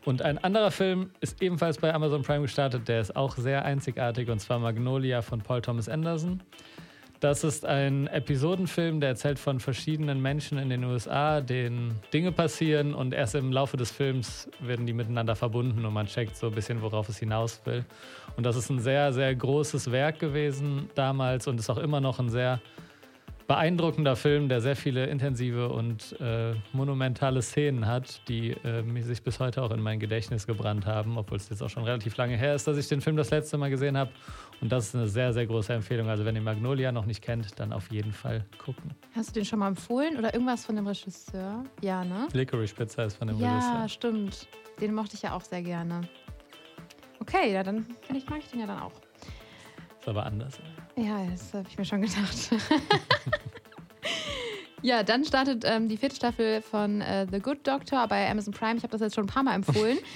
Und 0.05 0.21
ein 0.21 0.37
anderer 0.37 0.71
Film 0.71 1.11
ist 1.19 1.41
ebenfalls 1.41 1.77
bei 1.77 1.93
Amazon 1.93 2.21
Prime 2.21 2.41
gestartet, 2.41 2.87
der 2.87 3.01
ist 3.01 3.15
auch 3.15 3.35
sehr 3.35 3.65
einzigartig 3.65 4.29
und 4.29 4.39
zwar 4.39 4.59
Magnolia 4.59 5.21
von 5.21 5.41
Paul 5.41 5.61
Thomas 5.61 5.89
Anderson. 5.89 6.41
Das 7.19 7.43
ist 7.43 7.65
ein 7.65 8.07
Episodenfilm, 8.07 9.01
der 9.01 9.09
erzählt 9.09 9.39
von 9.39 9.59
verschiedenen 9.59 10.21
Menschen 10.21 10.57
in 10.57 10.69
den 10.69 10.85
USA, 10.85 11.41
denen 11.41 11.99
Dinge 12.13 12.31
passieren 12.31 12.93
und 12.93 13.13
erst 13.13 13.35
im 13.35 13.51
Laufe 13.51 13.75
des 13.75 13.91
Films 13.91 14.49
werden 14.61 14.85
die 14.85 14.93
miteinander 14.93 15.35
verbunden 15.35 15.83
und 15.83 15.91
man 15.91 16.07
checkt 16.07 16.37
so 16.37 16.47
ein 16.47 16.53
bisschen, 16.53 16.81
worauf 16.81 17.09
es 17.09 17.17
hinaus 17.19 17.59
will. 17.65 17.83
Und 18.37 18.45
das 18.45 18.55
ist 18.55 18.69
ein 18.69 18.79
sehr, 18.79 19.11
sehr 19.11 19.35
großes 19.35 19.91
Werk 19.91 20.19
gewesen 20.19 20.89
damals 20.95 21.45
und 21.47 21.59
ist 21.59 21.69
auch 21.69 21.77
immer 21.77 21.99
noch 21.99 22.19
ein 22.19 22.29
sehr 22.29 22.61
beeindruckender 23.49 24.15
Film, 24.15 24.47
der 24.47 24.61
sehr 24.61 24.75
viele 24.75 25.07
intensive 25.07 25.69
und 25.69 26.15
äh, 26.21 26.53
monumentale 26.71 27.41
Szenen 27.41 27.87
hat, 27.87 28.21
die 28.29 28.51
äh, 28.51 29.01
sich 29.01 29.23
bis 29.23 29.39
heute 29.39 29.63
auch 29.63 29.71
in 29.71 29.81
mein 29.81 29.99
Gedächtnis 29.99 30.45
gebrannt 30.45 30.85
haben, 30.85 31.17
obwohl 31.17 31.37
es 31.37 31.49
jetzt 31.49 31.63
auch 31.63 31.69
schon 31.69 31.83
relativ 31.83 32.15
lange 32.15 32.37
her 32.37 32.53
ist, 32.53 32.67
dass 32.67 32.77
ich 32.77 32.87
den 32.87 33.01
Film 33.01 33.17
das 33.17 33.31
letzte 33.31 33.57
Mal 33.57 33.71
gesehen 33.71 33.97
habe. 33.97 34.11
Und 34.61 34.69
das 34.71 34.87
ist 34.87 34.95
eine 34.95 35.07
sehr, 35.07 35.31
sehr 35.31 35.47
große 35.47 35.73
Empfehlung. 35.73 36.09
Also 36.09 36.25
wenn 36.25 36.35
ihr 36.35 36.41
Magnolia 36.41 36.91
noch 36.91 37.05
nicht 37.05 37.21
kennt, 37.21 37.57
dann 37.59 37.71
auf 37.71 37.89
jeden 37.91 38.11
Fall 38.11 38.43
gucken. 38.57 38.91
Hast 39.15 39.29
du 39.29 39.33
den 39.33 39.45
schon 39.45 39.59
mal 39.59 39.69
empfohlen 39.69 40.17
oder 40.17 40.33
irgendwas 40.33 40.65
von 40.65 40.75
dem 40.75 40.85
Regisseur? 40.85 41.63
Ja, 41.81 42.03
ne? 42.03 42.27
Licorice 42.33 42.73
Pizza 42.75 43.05
ist 43.05 43.15
von 43.15 43.29
dem 43.29 43.39
Ja, 43.39 43.55
Regisseur. 43.55 43.89
stimmt. 43.89 44.47
Den 44.81 44.93
mochte 44.93 45.15
ich 45.15 45.21
ja 45.21 45.33
auch 45.33 45.41
sehr 45.41 45.61
gerne. 45.61 46.01
Okay, 47.21 47.53
ja, 47.53 47.63
dann 47.63 47.85
vielleicht 48.01 48.29
mag 48.29 48.39
ich 48.39 48.47
den 48.49 48.59
ja 48.61 48.65
dann 48.67 48.79
auch. 48.79 48.91
Ist 49.99 50.07
aber 50.07 50.25
anders. 50.25 50.57
Ja, 50.97 51.25
das 51.29 51.53
habe 51.53 51.65
ich 51.69 51.77
mir 51.77 51.85
schon 51.85 52.01
gedacht. 52.01 52.49
ja, 54.81 55.03
dann 55.03 55.23
startet 55.25 55.63
ähm, 55.65 55.87
die 55.87 55.97
vierte 55.97 56.15
Staffel 56.15 56.61
von 56.61 57.01
äh, 57.01 57.27
The 57.31 57.39
Good 57.39 57.67
Doctor 57.67 58.07
bei 58.07 58.29
Amazon 58.29 58.53
Prime. 58.53 58.77
Ich 58.77 58.83
habe 58.83 58.91
das 58.91 59.01
jetzt 59.01 59.15
schon 59.15 59.25
ein 59.25 59.27
paar 59.27 59.43
Mal 59.43 59.55
empfohlen. 59.55 59.97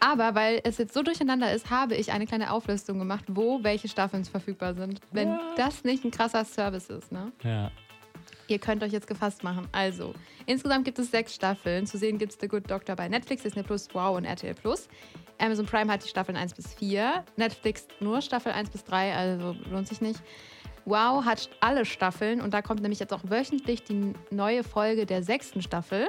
Aber 0.00 0.34
weil 0.34 0.60
es 0.64 0.78
jetzt 0.78 0.94
so 0.94 1.02
durcheinander 1.02 1.52
ist, 1.52 1.70
habe 1.70 1.94
ich 1.94 2.12
eine 2.12 2.26
kleine 2.26 2.52
Auflistung 2.52 2.98
gemacht, 2.98 3.24
wo 3.28 3.62
welche 3.62 3.88
Staffeln 3.88 4.24
verfügbar 4.24 4.74
sind. 4.74 5.00
Wenn 5.10 5.30
What? 5.30 5.58
das 5.58 5.84
nicht 5.84 6.04
ein 6.04 6.10
krasser 6.10 6.44
Service 6.44 6.90
ist, 6.90 7.12
ne? 7.12 7.32
Ja. 7.42 7.70
Ihr 8.48 8.58
könnt 8.58 8.82
euch 8.82 8.92
jetzt 8.92 9.06
gefasst 9.06 9.42
machen. 9.42 9.66
Also, 9.72 10.14
insgesamt 10.46 10.84
gibt 10.84 10.98
es 10.98 11.10
sechs 11.10 11.34
Staffeln. 11.34 11.86
Zu 11.86 11.98
sehen 11.98 12.18
gibt 12.18 12.32
es 12.32 12.38
The 12.40 12.46
Good 12.46 12.70
Doctor 12.70 12.94
bei 12.94 13.08
Netflix, 13.08 13.42
Disney 13.42 13.62
Plus, 13.62 13.88
Wow 13.92 14.16
und 14.16 14.24
RTL 14.24 14.54
Plus. 14.54 14.88
Amazon 15.38 15.66
Prime 15.66 15.92
hat 15.92 16.04
die 16.04 16.08
Staffeln 16.08 16.36
1 16.36 16.54
bis 16.54 16.72
4. 16.74 17.24
Netflix 17.36 17.86
nur 18.00 18.22
Staffel 18.22 18.52
1 18.52 18.70
bis 18.70 18.84
3, 18.84 19.14
also 19.14 19.56
lohnt 19.70 19.88
sich 19.88 20.00
nicht. 20.00 20.20
Wow 20.84 21.24
hat 21.24 21.50
alle 21.60 21.84
Staffeln 21.84 22.40
und 22.40 22.54
da 22.54 22.62
kommt 22.62 22.80
nämlich 22.80 23.00
jetzt 23.00 23.12
auch 23.12 23.22
wöchentlich 23.24 23.82
die 23.82 24.12
neue 24.30 24.62
Folge 24.62 25.04
der 25.04 25.22
sechsten 25.24 25.60
Staffel. 25.60 26.08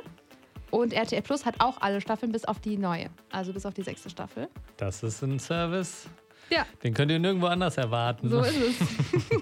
Und 0.72 0.94
RTL 0.94 1.22
Plus 1.22 1.46
hat 1.46 1.56
auch 1.60 1.82
alle 1.82 2.02
Staffeln 2.02 2.32
bis 2.32 2.46
auf 2.46 2.60
die 2.60 2.78
neue, 2.78 3.10
also 3.32 3.54
bis 3.54 3.66
auf 3.66 3.74
die 3.74 3.84
sechste 3.84 4.10
Staffel. 4.10 4.50
Das 4.78 5.04
ist 5.04 5.22
ein 5.22 5.40
Service. 5.40 6.10
Ja. 6.50 6.66
Den 6.84 6.94
könnt 6.94 7.12
ihr 7.12 7.20
nirgendwo 7.20 7.48
anders 7.48 7.78
erwarten. 7.78 8.30
So 8.30 8.42
ist 8.42 8.58
es. 8.58 8.76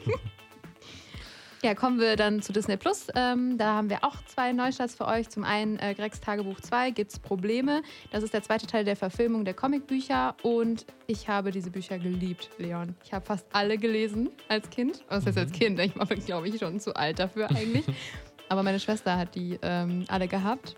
ja, 1.63 1.75
kommen 1.75 1.99
wir 1.99 2.15
dann 2.15 2.41
zu 2.41 2.51
Disney 2.51 2.77
Plus. 2.77 3.07
Ähm, 3.15 3.57
da 3.57 3.75
haben 3.75 3.89
wir 3.89 4.03
auch 4.03 4.15
zwei 4.25 4.51
Neustarts 4.53 4.95
für 4.95 5.07
euch. 5.07 5.29
Zum 5.29 5.43
einen 5.43 5.77
äh, 5.79 5.93
Gregs 5.93 6.19
Tagebuch 6.19 6.59
2 6.61 6.91
gibt's 6.91 7.19
Probleme. 7.19 7.81
Das 8.11 8.23
ist 8.23 8.33
der 8.33 8.43
zweite 8.43 8.65
Teil 8.67 8.85
der 8.85 8.95
Verfilmung 8.95 9.45
der 9.45 9.53
Comicbücher 9.53 10.35
und 10.43 10.85
ich 11.07 11.27
habe 11.27 11.51
diese 11.51 11.69
Bücher 11.69 11.99
geliebt, 11.99 12.49
Leon. 12.57 12.95
Ich 13.03 13.13
habe 13.13 13.25
fast 13.25 13.45
alle 13.51 13.77
gelesen 13.77 14.29
als 14.47 14.69
Kind. 14.69 15.03
Was 15.09 15.25
heißt 15.25 15.37
als 15.37 15.51
Kind? 15.51 15.79
Ich 15.79 15.95
war, 15.95 16.07
glaube 16.07 16.47
ich, 16.47 16.59
schon 16.59 16.79
zu 16.79 16.95
alt 16.95 17.19
dafür 17.19 17.49
eigentlich. 17.51 17.85
Aber 18.49 18.61
meine 18.61 18.79
Schwester 18.79 19.17
hat 19.17 19.33
die 19.35 19.57
ähm, 19.61 20.05
alle 20.07 20.27
gehabt, 20.27 20.75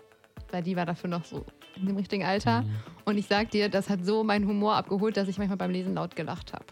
weil 0.52 0.62
die 0.62 0.76
war 0.76 0.86
dafür 0.86 1.10
noch 1.10 1.24
so 1.24 1.44
in 1.76 1.86
dem 1.86 1.96
richtigen 1.96 2.24
Alter. 2.24 2.62
Mhm. 2.62 2.76
Und 3.04 3.18
ich 3.18 3.26
sag 3.26 3.50
dir, 3.50 3.68
das 3.68 3.88
hat 3.88 4.04
so 4.04 4.24
meinen 4.24 4.46
Humor 4.46 4.76
abgeholt, 4.76 5.16
dass 5.16 5.28
ich 5.28 5.38
manchmal 5.38 5.56
beim 5.58 5.70
Lesen 5.70 5.94
laut 5.94 6.14
gelacht 6.16 6.52
habe. 6.52 6.64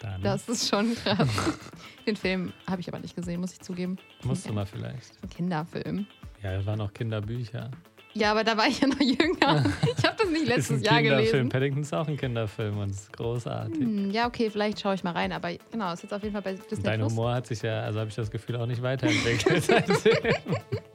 Dann 0.00 0.22
Das 0.22 0.48
ist 0.48 0.68
schon 0.68 0.94
krass. 0.94 1.28
Den 2.06 2.16
Film 2.16 2.52
habe 2.68 2.80
ich 2.80 2.88
aber 2.88 2.98
nicht 2.98 3.14
gesehen, 3.16 3.40
muss 3.40 3.52
ich 3.52 3.60
zugeben. 3.60 3.96
musst 4.24 4.48
du 4.48 4.52
mal 4.52 4.66
vielleicht. 4.66 5.12
Ein 5.22 5.30
Kinderfilm. 5.30 6.06
Ja, 6.42 6.52
es 6.54 6.66
waren 6.66 6.80
auch 6.80 6.92
Kinderbücher. 6.92 7.70
Ja, 8.16 8.30
aber 8.30 8.44
da 8.44 8.56
war 8.56 8.68
ich 8.68 8.80
ja 8.80 8.86
noch 8.86 9.00
jünger. 9.00 9.64
Ich 9.96 10.04
habe 10.04 10.16
das 10.18 10.28
nicht 10.30 10.42
ist 10.42 10.48
letztes 10.48 10.78
ein 10.78 10.82
Jahr 10.84 10.98
Kinderfilm. 11.00 11.30
gelesen. 11.30 11.48
Paddington 11.48 11.82
ist 11.82 11.94
auch 11.94 12.06
ein 12.06 12.16
Kinderfilm 12.16 12.78
und 12.78 12.90
ist 12.90 13.12
großartig. 13.12 13.78
Hm, 13.78 14.10
ja, 14.10 14.26
okay, 14.28 14.50
vielleicht 14.50 14.80
schaue 14.80 14.94
ich 14.94 15.02
mal 15.02 15.12
rein. 15.12 15.32
Aber 15.32 15.50
genau, 15.72 15.92
ist 15.92 16.02
jetzt 16.02 16.12
auf 16.12 16.22
jeden 16.22 16.32
Fall 16.32 16.42
bei 16.42 16.54
Disney 16.54 16.84
Dein 16.84 17.00
Plus. 17.00 17.12
Humor 17.12 17.34
hat 17.34 17.46
sich 17.46 17.62
ja, 17.62 17.80
also 17.80 17.98
habe 18.00 18.10
ich 18.10 18.14
das 18.16 18.30
Gefühl, 18.30 18.56
auch 18.56 18.66
nicht 18.66 18.82
weiterentwickelt. 18.82 19.66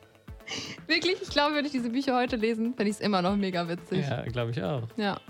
Wirklich, 0.90 1.22
ich 1.22 1.30
glaube, 1.30 1.54
würde 1.54 1.68
ich 1.68 1.72
diese 1.72 1.92
Bücher 1.92 2.16
heute 2.16 2.36
lesen, 2.36 2.74
fände 2.74 2.90
ich 2.90 2.96
es 2.96 3.00
immer 3.00 3.22
noch 3.22 3.36
mega 3.36 3.68
witzig. 3.68 4.00
ja, 4.10 4.24
glaube 4.24 4.50
ich 4.50 4.64
auch. 4.64 4.82
Ja. 4.98 5.22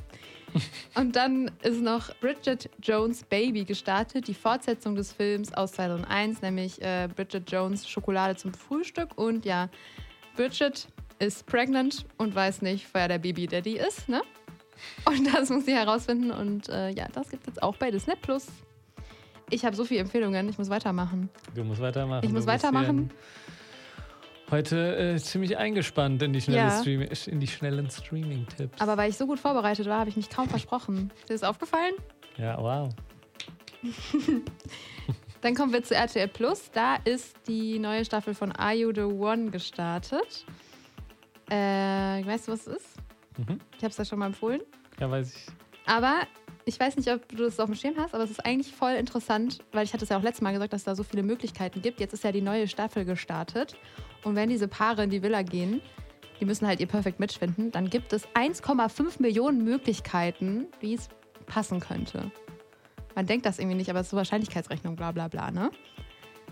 Und 0.96 1.18
dann 1.18 1.52
ist 1.64 1.82
noch 1.82 2.16
Bridget 2.22 2.70
Jones 2.82 3.24
Baby 3.24 3.66
gestartet, 3.66 4.30
die 4.30 4.34
Fortsetzung 4.34 4.96
des 4.96 5.12
Films 5.12 5.54
aus 5.54 5.74
2001, 5.74 6.42
nämlich 6.42 6.82
äh, 6.82 7.10
Bridget 7.14 7.52
Jones 7.52 7.90
Schokolade 7.90 8.38
zum 8.38 8.54
Frühstück. 8.54 9.18
Und 9.18 9.44
ja, 9.44 9.68
Bridget 10.38 10.88
ist 11.20 11.46
pregnant 11.46 12.06
und 12.18 12.34
weiß 12.34 12.62
nicht, 12.62 12.88
wer 12.94 13.10
der 13.10 13.20
Baby 13.20 13.46
Daddy 13.46 13.80
ist, 13.80 14.08
ne? 14.08 14.22
Und 15.04 15.28
das 15.36 15.50
muss 15.50 15.66
sie 15.66 15.74
herausfinden. 15.74 16.32
Und 16.32 16.70
äh, 16.70 16.92
ja, 16.92 17.10
das 17.12 17.30
gibt 17.30 17.44
es 17.44 17.48
jetzt 17.48 17.64
auch 17.64 17.76
bei 17.76 17.92
Disney 17.92 18.16
Plus. 18.16 18.48
Ich 19.50 19.66
habe 19.66 19.76
so 19.76 19.84
viele 19.84 20.00
Empfehlungen, 20.00 20.48
ich 20.48 20.58
muss 20.58 20.70
weitermachen. 20.70 21.30
Du 21.54 21.66
musst 21.66 21.82
weitermachen. 21.82 22.26
Ich 22.26 22.32
muss 22.32 22.48
weitermachen. 22.48 23.10
hier 23.10 23.56
Heute 24.52 24.98
äh, 24.98 25.18
ziemlich 25.18 25.58
eingespannt 25.58 26.22
in 26.24 26.34
die, 26.34 26.40
Ja. 26.52 26.72
Stream 26.82 27.02
in 27.02 27.40
die 27.40 27.48
schnellen 27.48 27.90
Streaming-Tipps. 27.90 28.82
Aber 28.82 28.98
weil 28.98 29.10
ich 29.12 29.18
so 29.18 29.28
gut 29.28 29.40
vorbereitet 29.40 29.86
war, 29.88 30.00
habe 30.00 30.10
ich 30.10 30.18
mich 30.18 30.30
kaum 30.30 30.50
versprochen. 30.50 31.12
Ist 31.20 31.30
dir 31.30 31.34
das 31.34 31.44
aufgefallen? 31.44 31.94
Ja, 32.38 32.58
wow. 32.60 32.90
Dann 35.42 35.56
kommen 35.56 35.72
wir 35.72 35.84
zu 35.84 35.96
RTL 35.96 36.28
Plus. 36.28 36.72
Da 36.72 36.96
ist 37.06 37.36
die 37.48 37.80
neue 37.80 38.04
Staffel 38.04 38.34
von 38.34 38.52
Are 38.52 38.74
You 38.74 38.92
the 38.94 39.02
One 39.04 39.52
gestartet. 39.52 40.46
Äh, 41.50 41.56
weißt 42.26 42.48
du, 42.48 42.52
was 42.52 42.68
es 42.68 42.78
ist? 42.78 42.96
Mhm. 43.38 43.60
Ich 43.78 43.84
habe 43.84 43.92
es 43.92 43.98
ja 43.98 44.06
schon 44.06 44.20
mal 44.20 44.26
empfohlen. 44.28 44.62
Ja, 45.00 45.10
weiß 45.10 45.34
ich. 45.36 45.46
Aber 45.86 46.22
ich 46.70 46.80
weiß 46.80 46.96
nicht, 46.98 47.12
ob 47.12 47.28
du 47.30 47.38
das 47.38 47.60
auf 47.60 47.66
dem 47.66 47.76
Schirm 47.76 47.96
hast, 47.98 48.14
aber 48.14 48.24
es 48.24 48.30
ist 48.30 48.46
eigentlich 48.46 48.74
voll 48.74 48.92
interessant, 48.92 49.60
weil 49.72 49.84
ich 49.84 49.94
hatte 49.94 50.04
es 50.04 50.10
ja 50.10 50.18
auch 50.18 50.22
letztes 50.22 50.42
Mal 50.42 50.54
gesagt, 50.54 50.72
dass 50.72 50.82
es 50.82 50.86
da 50.86 50.96
so 50.96 51.04
viele 51.04 51.24
Möglichkeiten 51.24 51.82
gibt. 51.82 52.00
Jetzt 52.00 52.14
ist 52.14 52.24
ja 52.24 52.32
die 52.32 52.42
neue 52.42 52.68
Staffel 52.68 53.06
gestartet. 53.06 53.76
Und 54.24 54.36
wenn 54.36 54.50
diese 54.50 54.68
Paare 54.68 55.04
in 55.04 55.10
die 55.10 55.24
Villa 55.24 55.42
gehen, 55.42 55.82
die 56.40 56.46
müssen 56.46 56.68
halt 56.68 56.80
ihr 56.80 56.88
Perfect 56.88 57.20
Match 57.20 57.40
finden, 57.40 57.72
dann 57.72 57.90
gibt 57.90 58.14
es 58.14 58.28
1,5 58.30 59.22
Millionen 59.22 59.64
Möglichkeiten, 59.64 60.68
wie 60.80 60.94
es 60.94 61.10
passen 61.48 61.80
könnte. 61.80 62.32
Man 63.16 63.26
denkt 63.26 63.46
das 63.46 63.58
irgendwie 63.58 63.76
nicht, 63.76 63.90
aber 63.90 64.00
es 64.00 64.08
ist 64.08 64.12
so 64.12 64.18
Wahrscheinlichkeitsrechnung, 64.18 64.96
bla 64.96 65.12
bla 65.12 65.28
bla, 65.28 65.52
ne? 65.52 65.72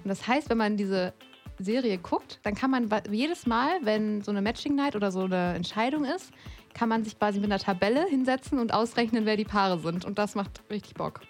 Und 0.04 0.10
das 0.10 0.28
heißt, 0.28 0.50
wenn 0.50 0.58
man 0.58 0.78
diese 0.78 1.14
Serie 1.60 1.98
guckt, 2.00 2.40
dann 2.44 2.56
kann 2.56 2.72
man 2.72 2.90
jedes 3.12 3.46
Mal, 3.46 3.80
wenn 3.82 4.22
so 4.22 4.32
eine 4.32 4.42
Matching 4.42 4.76
Night 4.76 4.96
oder 4.96 5.12
so 5.12 5.22
eine 5.22 5.54
Entscheidung 5.54 6.06
ist, 6.06 6.32
kann 6.78 6.90
man 6.90 7.04
sich 7.04 7.18
quasi 7.18 7.40
mit 7.40 7.52
einer 7.52 7.60
Tabelle 7.60 8.06
hinsetzen 8.06 8.60
und 8.60 8.74
ausrechnen, 8.74 9.26
wer 9.26 9.36
die 9.36 9.46
Paare 9.46 9.80
sind. 9.80 10.06
Und 10.06 10.20
das 10.20 10.36
macht 10.36 10.62
richtig 10.70 10.94
Bock. 10.94 11.22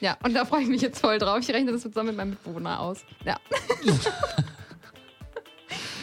Ja, 0.00 0.18
und 0.22 0.34
da 0.34 0.44
freue 0.44 0.62
ich 0.62 0.68
mich 0.68 0.82
jetzt 0.82 1.00
voll 1.00 1.18
drauf. 1.18 1.38
Ich 1.40 1.48
rechne 1.48 1.72
das 1.72 1.82
zusammen 1.82 2.08
mit 2.08 2.16
meinem 2.16 2.30
Mitbewohner 2.30 2.80
aus. 2.80 3.04
Ja. 3.24 3.36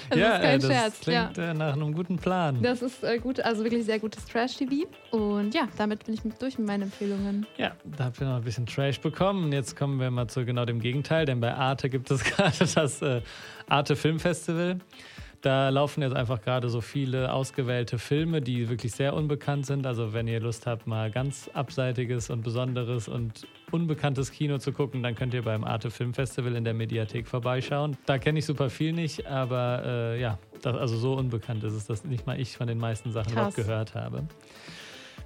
das 0.09 0.17
ja, 0.17 0.35
ist 0.35 0.41
kein 0.41 0.59
das 0.59 0.69
Scherz. 0.69 1.05
Ja. 1.05 1.29
klingt 1.31 1.37
äh, 1.37 1.53
nach 1.53 1.73
einem 1.73 1.93
guten 1.93 2.17
Plan. 2.17 2.63
Das 2.63 2.81
ist 2.81 3.03
äh, 3.03 3.19
gut, 3.19 3.39
also 3.39 3.63
wirklich 3.63 3.85
sehr 3.85 3.99
gutes 3.99 4.25
Trash-TV. 4.25 4.87
Und 5.11 5.53
ja, 5.53 5.67
damit 5.77 6.05
bin 6.05 6.15
ich 6.15 6.23
mit 6.23 6.41
durch 6.41 6.57
mit 6.57 6.65
meinen 6.65 6.83
Empfehlungen. 6.83 7.45
Ja, 7.57 7.73
da 7.83 8.05
habt 8.05 8.19
ihr 8.19 8.27
noch 8.27 8.37
ein 8.37 8.43
bisschen 8.43 8.65
Trash 8.65 8.99
bekommen. 8.99 9.51
Jetzt 9.53 9.75
kommen 9.75 9.99
wir 9.99 10.09
mal 10.09 10.27
zu 10.27 10.43
genau 10.43 10.65
dem 10.65 10.79
Gegenteil, 10.79 11.25
denn 11.25 11.39
bei 11.39 11.53
Arte 11.53 11.89
gibt 11.89 12.09
es 12.09 12.23
gerade 12.35 12.65
das 12.73 13.03
äh, 13.03 13.21
Arte 13.67 13.95
Film 13.95 14.19
Festival. 14.19 14.79
Da 15.41 15.69
laufen 15.69 16.01
jetzt 16.01 16.15
einfach 16.15 16.41
gerade 16.41 16.69
so 16.69 16.81
viele 16.81 17.31
ausgewählte 17.31 17.97
Filme, 17.97 18.41
die 18.41 18.67
wirklich 18.67 18.91
sehr 18.91 19.13
unbekannt 19.13 19.65
sind. 19.65 19.85
Also 19.85 20.11
wenn 20.11 20.27
ihr 20.27 20.41
Lust 20.41 20.67
habt, 20.67 20.85
mal 20.85 21.09
ganz 21.11 21.49
abseitiges 21.53 22.29
und 22.29 22.43
besonderes 22.43 23.07
und 23.07 23.47
unbekanntes 23.71 24.31
Kino 24.31 24.57
zu 24.57 24.73
gucken, 24.73 25.01
dann 25.01 25.15
könnt 25.15 25.33
ihr 25.33 25.43
beim 25.43 25.63
Arte 25.63 25.91
Film 25.91 26.13
Festival 26.13 26.55
in 26.55 26.65
der 26.65 26.73
Mediathek 26.73 27.25
vorbeischauen. 27.25 27.95
Da 28.05 28.17
kenne 28.17 28.39
ich 28.39 28.45
super 28.45 28.69
viel 28.69 28.91
nicht, 28.91 29.27
aber 29.27 29.83
äh, 29.85 30.21
ja, 30.21 30.39
das, 30.61 30.75
also 30.75 30.97
so 30.97 31.13
unbekannt 31.13 31.63
ist 31.63 31.73
es, 31.73 31.85
dass 31.85 32.03
nicht 32.03 32.27
mal 32.27 32.37
ich 32.37 32.57
von 32.57 32.67
den 32.67 32.77
meisten 32.77 33.13
Sachen 33.13 33.31
überhaupt 33.31 33.55
gehört 33.55 33.95
habe. 33.95 34.27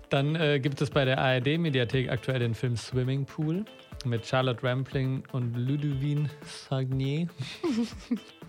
Dann 0.10 0.36
äh, 0.36 0.60
gibt 0.60 0.80
es 0.80 0.92
bei 0.92 1.06
der 1.06 1.18
ARD-Mediathek 1.18 2.12
aktuell 2.12 2.38
den 2.38 2.54
Film 2.54 2.78
Swimming 2.78 3.26
Pool 3.26 3.66
mit 4.06 4.28
Charlotte 4.28 4.62
Rampling 4.62 5.24
und 5.32 5.56
Ludovine 5.58 6.30
Sagnier. 6.44 7.28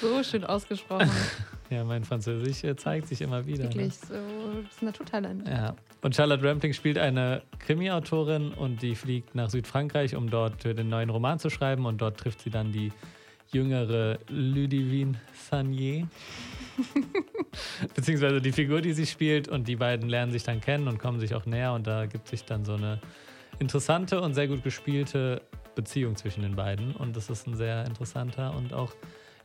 So 0.00 0.22
schön 0.22 0.44
ausgesprochen. 0.44 1.10
ja, 1.70 1.84
mein 1.84 2.04
Französisch 2.04 2.64
äh, 2.64 2.76
zeigt 2.76 3.08
sich 3.08 3.20
immer 3.20 3.46
wieder. 3.46 3.64
Wirklich, 3.64 4.00
ne? 4.08 4.08
so 4.08 4.62
das 4.62 4.82
Naturtalent. 4.82 5.48
Ja. 5.48 5.74
Und 6.02 6.14
Charlotte 6.14 6.48
Rampling 6.48 6.72
spielt 6.72 6.98
eine 6.98 7.42
Krimi-Autorin 7.58 8.52
und 8.52 8.82
die 8.82 8.94
fliegt 8.94 9.34
nach 9.34 9.50
Südfrankreich, 9.50 10.14
um 10.14 10.30
dort 10.30 10.64
den 10.64 10.88
neuen 10.88 11.10
Roman 11.10 11.38
zu 11.38 11.50
schreiben. 11.50 11.86
Und 11.86 12.00
dort 12.00 12.18
trifft 12.18 12.42
sie 12.42 12.50
dann 12.50 12.72
die 12.72 12.92
jüngere 13.50 14.18
Ludivine 14.28 15.20
Sanier. 15.32 16.06
Beziehungsweise 17.94 18.40
die 18.40 18.52
Figur, 18.52 18.80
die 18.80 18.92
sie 18.92 19.06
spielt. 19.06 19.48
Und 19.48 19.66
die 19.66 19.76
beiden 19.76 20.08
lernen 20.08 20.32
sich 20.32 20.42
dann 20.42 20.60
kennen 20.60 20.88
und 20.88 20.98
kommen 20.98 21.20
sich 21.20 21.34
auch 21.34 21.46
näher. 21.46 21.72
Und 21.72 21.86
da 21.86 22.06
gibt 22.06 22.28
sich 22.28 22.44
dann 22.44 22.64
so 22.64 22.74
eine 22.74 23.00
interessante 23.58 24.20
und 24.20 24.34
sehr 24.34 24.48
gut 24.48 24.62
gespielte 24.62 25.40
Beziehung 25.74 26.16
zwischen 26.16 26.42
den 26.42 26.56
beiden. 26.56 26.94
Und 26.94 27.16
das 27.16 27.30
ist 27.30 27.46
ein 27.46 27.56
sehr 27.56 27.84
interessanter 27.86 28.54
und 28.54 28.72
auch 28.72 28.92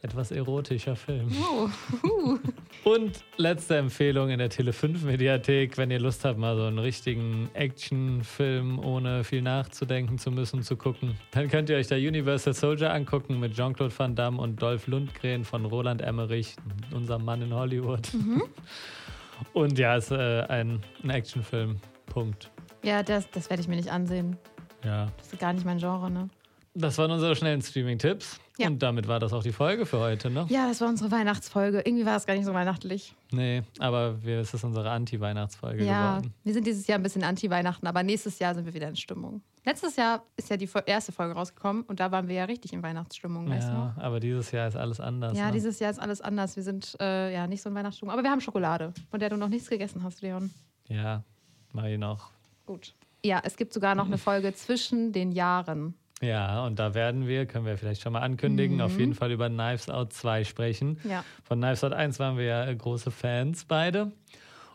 etwas 0.02 0.32
erotischer 0.32 0.96
Film. 0.96 1.30
Oh. 1.42 1.70
Uh. 2.08 2.40
Und 2.84 3.24
letzte 3.38 3.78
Empfehlung 3.78 4.30
in 4.30 4.40
der 4.40 4.50
Tele 4.50 4.72
5 4.72 5.04
Mediathek, 5.04 5.78
wenn 5.78 5.92
ihr 5.92 6.00
Lust 6.00 6.24
habt, 6.24 6.40
mal 6.40 6.56
so 6.56 6.64
einen 6.64 6.80
richtigen 6.80 7.50
Actionfilm 7.54 8.80
ohne 8.80 9.24
viel 9.24 9.42
nachzudenken 9.42 10.18
zu 10.18 10.32
müssen 10.32 10.64
zu 10.64 10.78
gucken, 10.78 11.16
dann 11.32 11.50
könnt 11.50 11.70
ihr 11.70 11.78
euch 11.78 11.88
da 11.88 11.96
Universal 11.96 12.54
Soldier 12.54 12.94
angucken 12.94 13.40
mit 13.40 13.54
Jean-Claude 13.54 13.94
Van 13.98 14.16
Damme 14.16 14.40
und 14.42 14.62
Dolph 14.62 14.88
Lundgren 14.88 15.44
von 15.44 15.66
Roland 15.66 16.02
Emmerich, 16.02 16.56
unserem 16.94 17.26
Mann 17.26 17.42
in 17.42 17.54
Hollywood. 17.54 18.14
Mhm. 18.14 18.44
Und 19.54 19.80
ja, 19.80 19.96
es 19.96 20.12
ist 20.12 20.18
äh, 20.18 20.42
ein, 20.50 20.82
ein 21.02 21.10
Actionfilm. 21.12 21.80
Punkt. 22.08 22.52
Ja, 22.84 23.04
das, 23.04 23.30
das 23.32 23.50
werde 23.50 23.62
ich 23.62 23.70
mir 23.70 23.78
nicht 23.78 23.90
ansehen. 23.90 24.38
Ja. 24.84 25.08
Das 25.18 25.34
ist 25.34 25.40
gar 25.40 25.54
nicht 25.54 25.66
mein 25.66 25.78
Genre, 25.78 26.10
ne? 26.10 26.30
Das 26.74 26.98
waren 26.98 27.12
unsere 27.12 27.36
schnellen 27.36 27.62
Streaming-Tipps. 27.62 28.40
Ja. 28.58 28.68
Und 28.68 28.84
damit 28.84 29.08
war 29.08 29.20
das 29.20 29.32
auch 29.32 29.42
die 29.42 29.54
Folge 29.54 29.86
für 29.86 30.00
heute, 30.00 30.30
ne? 30.30 30.46
Ja, 30.50 30.68
das 30.68 30.82
war 30.82 30.90
unsere 30.90 31.10
Weihnachtsfolge. 31.12 31.82
Irgendwie 31.86 32.06
war 32.06 32.18
es 32.18 32.26
gar 32.26 32.36
nicht 32.36 32.46
so 32.46 32.54
weihnachtlich. 32.54 33.16
Nee, 33.32 33.64
aber 33.80 34.22
wir, 34.22 34.40
es 34.40 34.54
ist 34.54 34.66
unsere 34.66 34.90
Anti-Weihnachtsfolge 34.90 35.86
ja, 35.86 36.18
geworden. 36.18 36.34
Wir 36.44 36.54
sind 36.54 36.68
dieses 36.68 36.86
Jahr 36.86 37.00
ein 37.00 37.04
bisschen 37.04 37.24
Anti-Weihnachten, 37.24 37.88
aber 37.88 38.04
nächstes 38.04 38.38
Jahr 38.40 38.54
sind 38.54 38.66
wir 38.66 38.74
wieder 38.74 38.90
in 38.90 38.98
Stimmung. 38.98 39.42
Letztes 39.66 39.96
Jahr 39.96 40.24
ist 40.36 40.50
ja 40.50 40.58
die 40.58 40.70
erste 40.86 41.12
Folge 41.12 41.36
rausgekommen 41.36 41.84
und 41.84 42.00
da 42.00 42.12
waren 42.12 42.28
wir 42.28 42.36
ja 42.36 42.46
richtig 42.46 42.74
in 42.74 42.84
Weihnachtsstimmung, 42.84 43.48
ja, 43.48 43.56
weißt 43.56 43.70
du? 43.70 44.02
aber 44.02 44.20
dieses 44.20 44.52
Jahr 44.52 44.68
ist 44.68 44.76
alles 44.76 45.00
anders. 45.00 45.38
Ja, 45.38 45.48
ne? 45.48 45.52
dieses 45.54 45.80
Jahr 45.80 45.92
ist 45.92 46.00
alles 46.00 46.22
anders. 46.22 46.56
Wir 46.56 46.64
sind 46.64 46.98
äh, 47.00 47.34
ja 47.34 47.48
nicht 47.48 47.62
so 47.62 47.70
in 47.70 47.76
Weihnachtsstimmung. 47.76 48.12
Aber 48.12 48.24
wir 48.24 48.32
haben 48.32 48.42
Schokolade, 48.42 48.94
von 49.10 49.20
der 49.20 49.30
du 49.30 49.38
noch 49.38 49.50
nichts 49.50 49.70
gegessen 49.70 50.04
hast, 50.04 50.22
Leon. 50.22 50.50
Ja, 50.88 51.24
mach 51.72 51.86
ich 51.86 51.98
noch. 51.98 52.32
Gut. 52.66 52.94
Ja, 53.24 53.42
es 53.44 53.58
gibt 53.58 53.74
sogar 53.74 53.96
noch 53.96 54.06
eine 54.06 54.18
Folge 54.18 54.54
zwischen 54.54 55.12
den 55.12 55.32
Jahren. 55.32 55.94
Ja, 56.22 56.66
und 56.66 56.80
da 56.80 56.94
werden 56.94 57.28
wir, 57.28 57.46
können 57.46 57.66
wir 57.66 57.78
vielleicht 57.78 58.02
schon 58.02 58.14
mal 58.14 58.22
ankündigen, 58.22 58.78
mhm. 58.78 58.82
auf 58.82 59.00
jeden 59.00 59.14
Fall 59.14 59.32
über 59.32 59.50
Knives 59.50 59.90
Out 59.90 60.12
2 60.14 60.44
sprechen. 60.44 61.00
Ja. 61.04 61.24
Von 61.44 61.60
Knives 61.60 61.84
Out 61.84 61.94
1 61.94 62.20
waren 62.20 62.38
wir 62.38 62.46
ja 62.46 62.74
große 62.74 63.12
Fans 63.12 63.66
beide. 63.66 64.12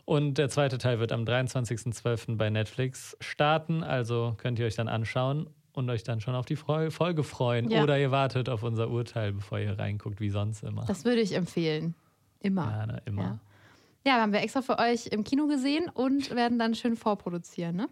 Und 0.05 0.37
der 0.37 0.49
zweite 0.49 0.77
Teil 0.77 0.99
wird 0.99 1.11
am 1.11 1.23
23.12. 1.23 2.37
bei 2.37 2.49
Netflix 2.49 3.17
starten. 3.19 3.83
Also 3.83 4.35
könnt 4.37 4.59
ihr 4.59 4.65
euch 4.65 4.75
dann 4.75 4.87
anschauen 4.87 5.47
und 5.73 5.89
euch 5.89 6.03
dann 6.03 6.21
schon 6.21 6.35
auf 6.35 6.45
die 6.45 6.55
Folge 6.55 7.23
freuen. 7.23 7.69
Ja. 7.69 7.83
Oder 7.83 7.99
ihr 7.99 8.11
wartet 8.11 8.49
auf 8.49 8.63
unser 8.63 8.89
Urteil, 8.89 9.33
bevor 9.33 9.59
ihr 9.59 9.77
reinguckt, 9.77 10.19
wie 10.19 10.29
sonst 10.29 10.63
immer. 10.63 10.85
Das 10.85 11.05
würde 11.05 11.21
ich 11.21 11.33
empfehlen. 11.33 11.95
Immer. 12.39 12.71
Ja, 12.71 12.85
ne, 12.85 13.01
immer. 13.05 13.39
Ja. 14.03 14.13
ja, 14.13 14.21
haben 14.21 14.31
wir 14.31 14.41
extra 14.41 14.61
für 14.61 14.77
euch 14.77 15.07
im 15.07 15.23
Kino 15.23 15.47
gesehen 15.47 15.89
und 15.89 16.33
werden 16.35 16.59
dann 16.59 16.75
schön 16.75 16.95
vorproduzieren, 16.95 17.75
ne? 17.75 17.89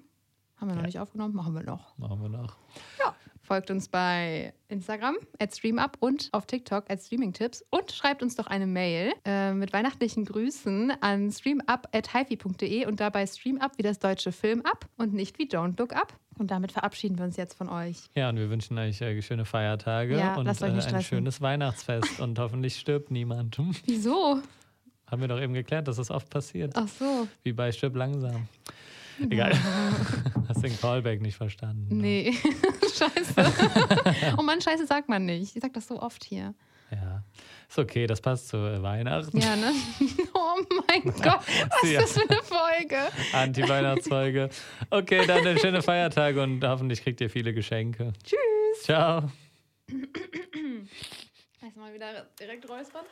Haben 0.58 0.70
wir 0.70 0.76
noch 0.76 0.82
ja. 0.82 0.88
nicht 0.88 1.00
aufgenommen? 1.00 1.36
Machen 1.36 1.56
wir 1.56 1.64
noch. 1.64 1.98
Machen 1.98 2.22
wir 2.22 2.30
noch. 2.30 2.56
Ja. 3.00 3.16
Folgt 3.54 3.70
uns 3.70 3.88
bei 3.88 4.52
Instagram 4.68 5.16
at 5.38 5.54
StreamUp 5.56 5.98
und 6.00 6.28
auf 6.32 6.48
TikTok 6.48 6.90
at 6.90 7.04
StreamingTips 7.04 7.64
und 7.70 7.92
schreibt 7.92 8.24
uns 8.24 8.36
doch 8.36 8.48
eine 8.48 8.66
Mail 8.66 9.14
äh, 9.26 9.54
mit 9.54 9.74
weihnachtlichen 9.74 10.26
Grüßen 10.26 10.92
an 11.02 11.32
streamup.hifi.de 11.32 12.88
und 12.88 13.00
dabei 13.00 13.28
StreamUp 13.28 13.78
wie 13.78 13.84
das 13.84 14.00
deutsche 14.00 14.32
Film 14.32 14.62
ab 14.62 14.90
und 14.98 15.14
nicht 15.14 15.38
wie 15.38 15.44
Don't 15.44 15.78
Look 15.78 15.96
Up. 15.96 16.18
Und 16.40 16.50
damit 16.50 16.72
verabschieden 16.72 17.20
wir 17.20 17.26
uns 17.26 17.38
jetzt 17.38 17.54
von 17.54 17.70
euch. 17.70 17.98
Ja, 18.16 18.30
und 18.30 18.38
wir 18.38 18.50
wünschen 18.50 18.76
euch 18.80 19.00
äh, 19.02 19.22
schöne 19.22 19.46
Feiertage 19.46 20.18
ja, 20.18 20.34
und 20.34 20.48
äh, 20.48 20.66
ein 20.66 21.04
schönes 21.04 21.40
Weihnachtsfest 21.40 22.22
und 22.22 22.40
hoffentlich 22.40 22.80
stirbt 22.80 23.12
niemand. 23.12 23.56
Wieso? 23.86 24.42
Haben 25.06 25.22
wir 25.22 25.28
doch 25.28 25.40
eben 25.40 25.54
geklärt, 25.54 25.88
dass 25.88 25.98
das 25.98 26.10
oft 26.10 26.28
passiert. 26.32 26.72
Ach 26.74 26.88
so. 26.88 27.28
Wie 27.44 27.54
bei 27.54 27.72
Stirb 27.72 27.96
langsam. 27.96 28.48
Egal. 29.30 29.54
Hast 30.48 30.64
den 30.64 30.80
Callback 30.80 31.22
nicht 31.22 31.38
verstanden. 31.38 31.98
Ne? 31.98 32.04
Nee. 32.04 32.34
scheiße. 32.94 34.36
oh 34.38 34.42
Mann, 34.42 34.62
scheiße 34.62 34.86
sagt 34.86 35.10
man 35.10 35.26
nicht. 35.26 35.56
Ich 35.56 35.62
sag 35.62 35.74
das 35.74 35.88
so 35.88 36.02
oft 36.02 36.24
hier. 36.24 36.54
Ja. 36.92 37.24
Ist 37.68 37.80
okay, 37.80 38.06
das 38.06 38.22
passt 38.22 38.50
zu 38.50 38.58
Weihnachten. 38.58 39.40
Ja, 39.40 39.56
ne? 39.56 39.72
Oh 40.36 40.62
mein 40.88 41.04
Gott, 41.04 41.42
was 41.70 41.84
ist 41.84 41.96
das 41.96 42.14
für 42.14 42.30
eine 42.30 42.42
Folge? 42.44 42.98
Anti-Weihnachtsfolge. 43.34 44.50
Okay, 44.92 45.26
dann 45.26 45.58
schöne 45.58 45.82
Feiertage 45.82 46.44
und 46.44 46.64
hoffentlich 46.64 47.02
kriegt 47.02 47.20
ihr 47.22 47.32
viele 47.32 47.54
Geschenke. 47.54 48.14
Tschüss. 48.24 48.84
Ciao. 48.84 49.32
Erstmal 51.62 51.94
wieder 51.94 52.28
direkt 52.40 52.70
räuspern. 52.70 53.06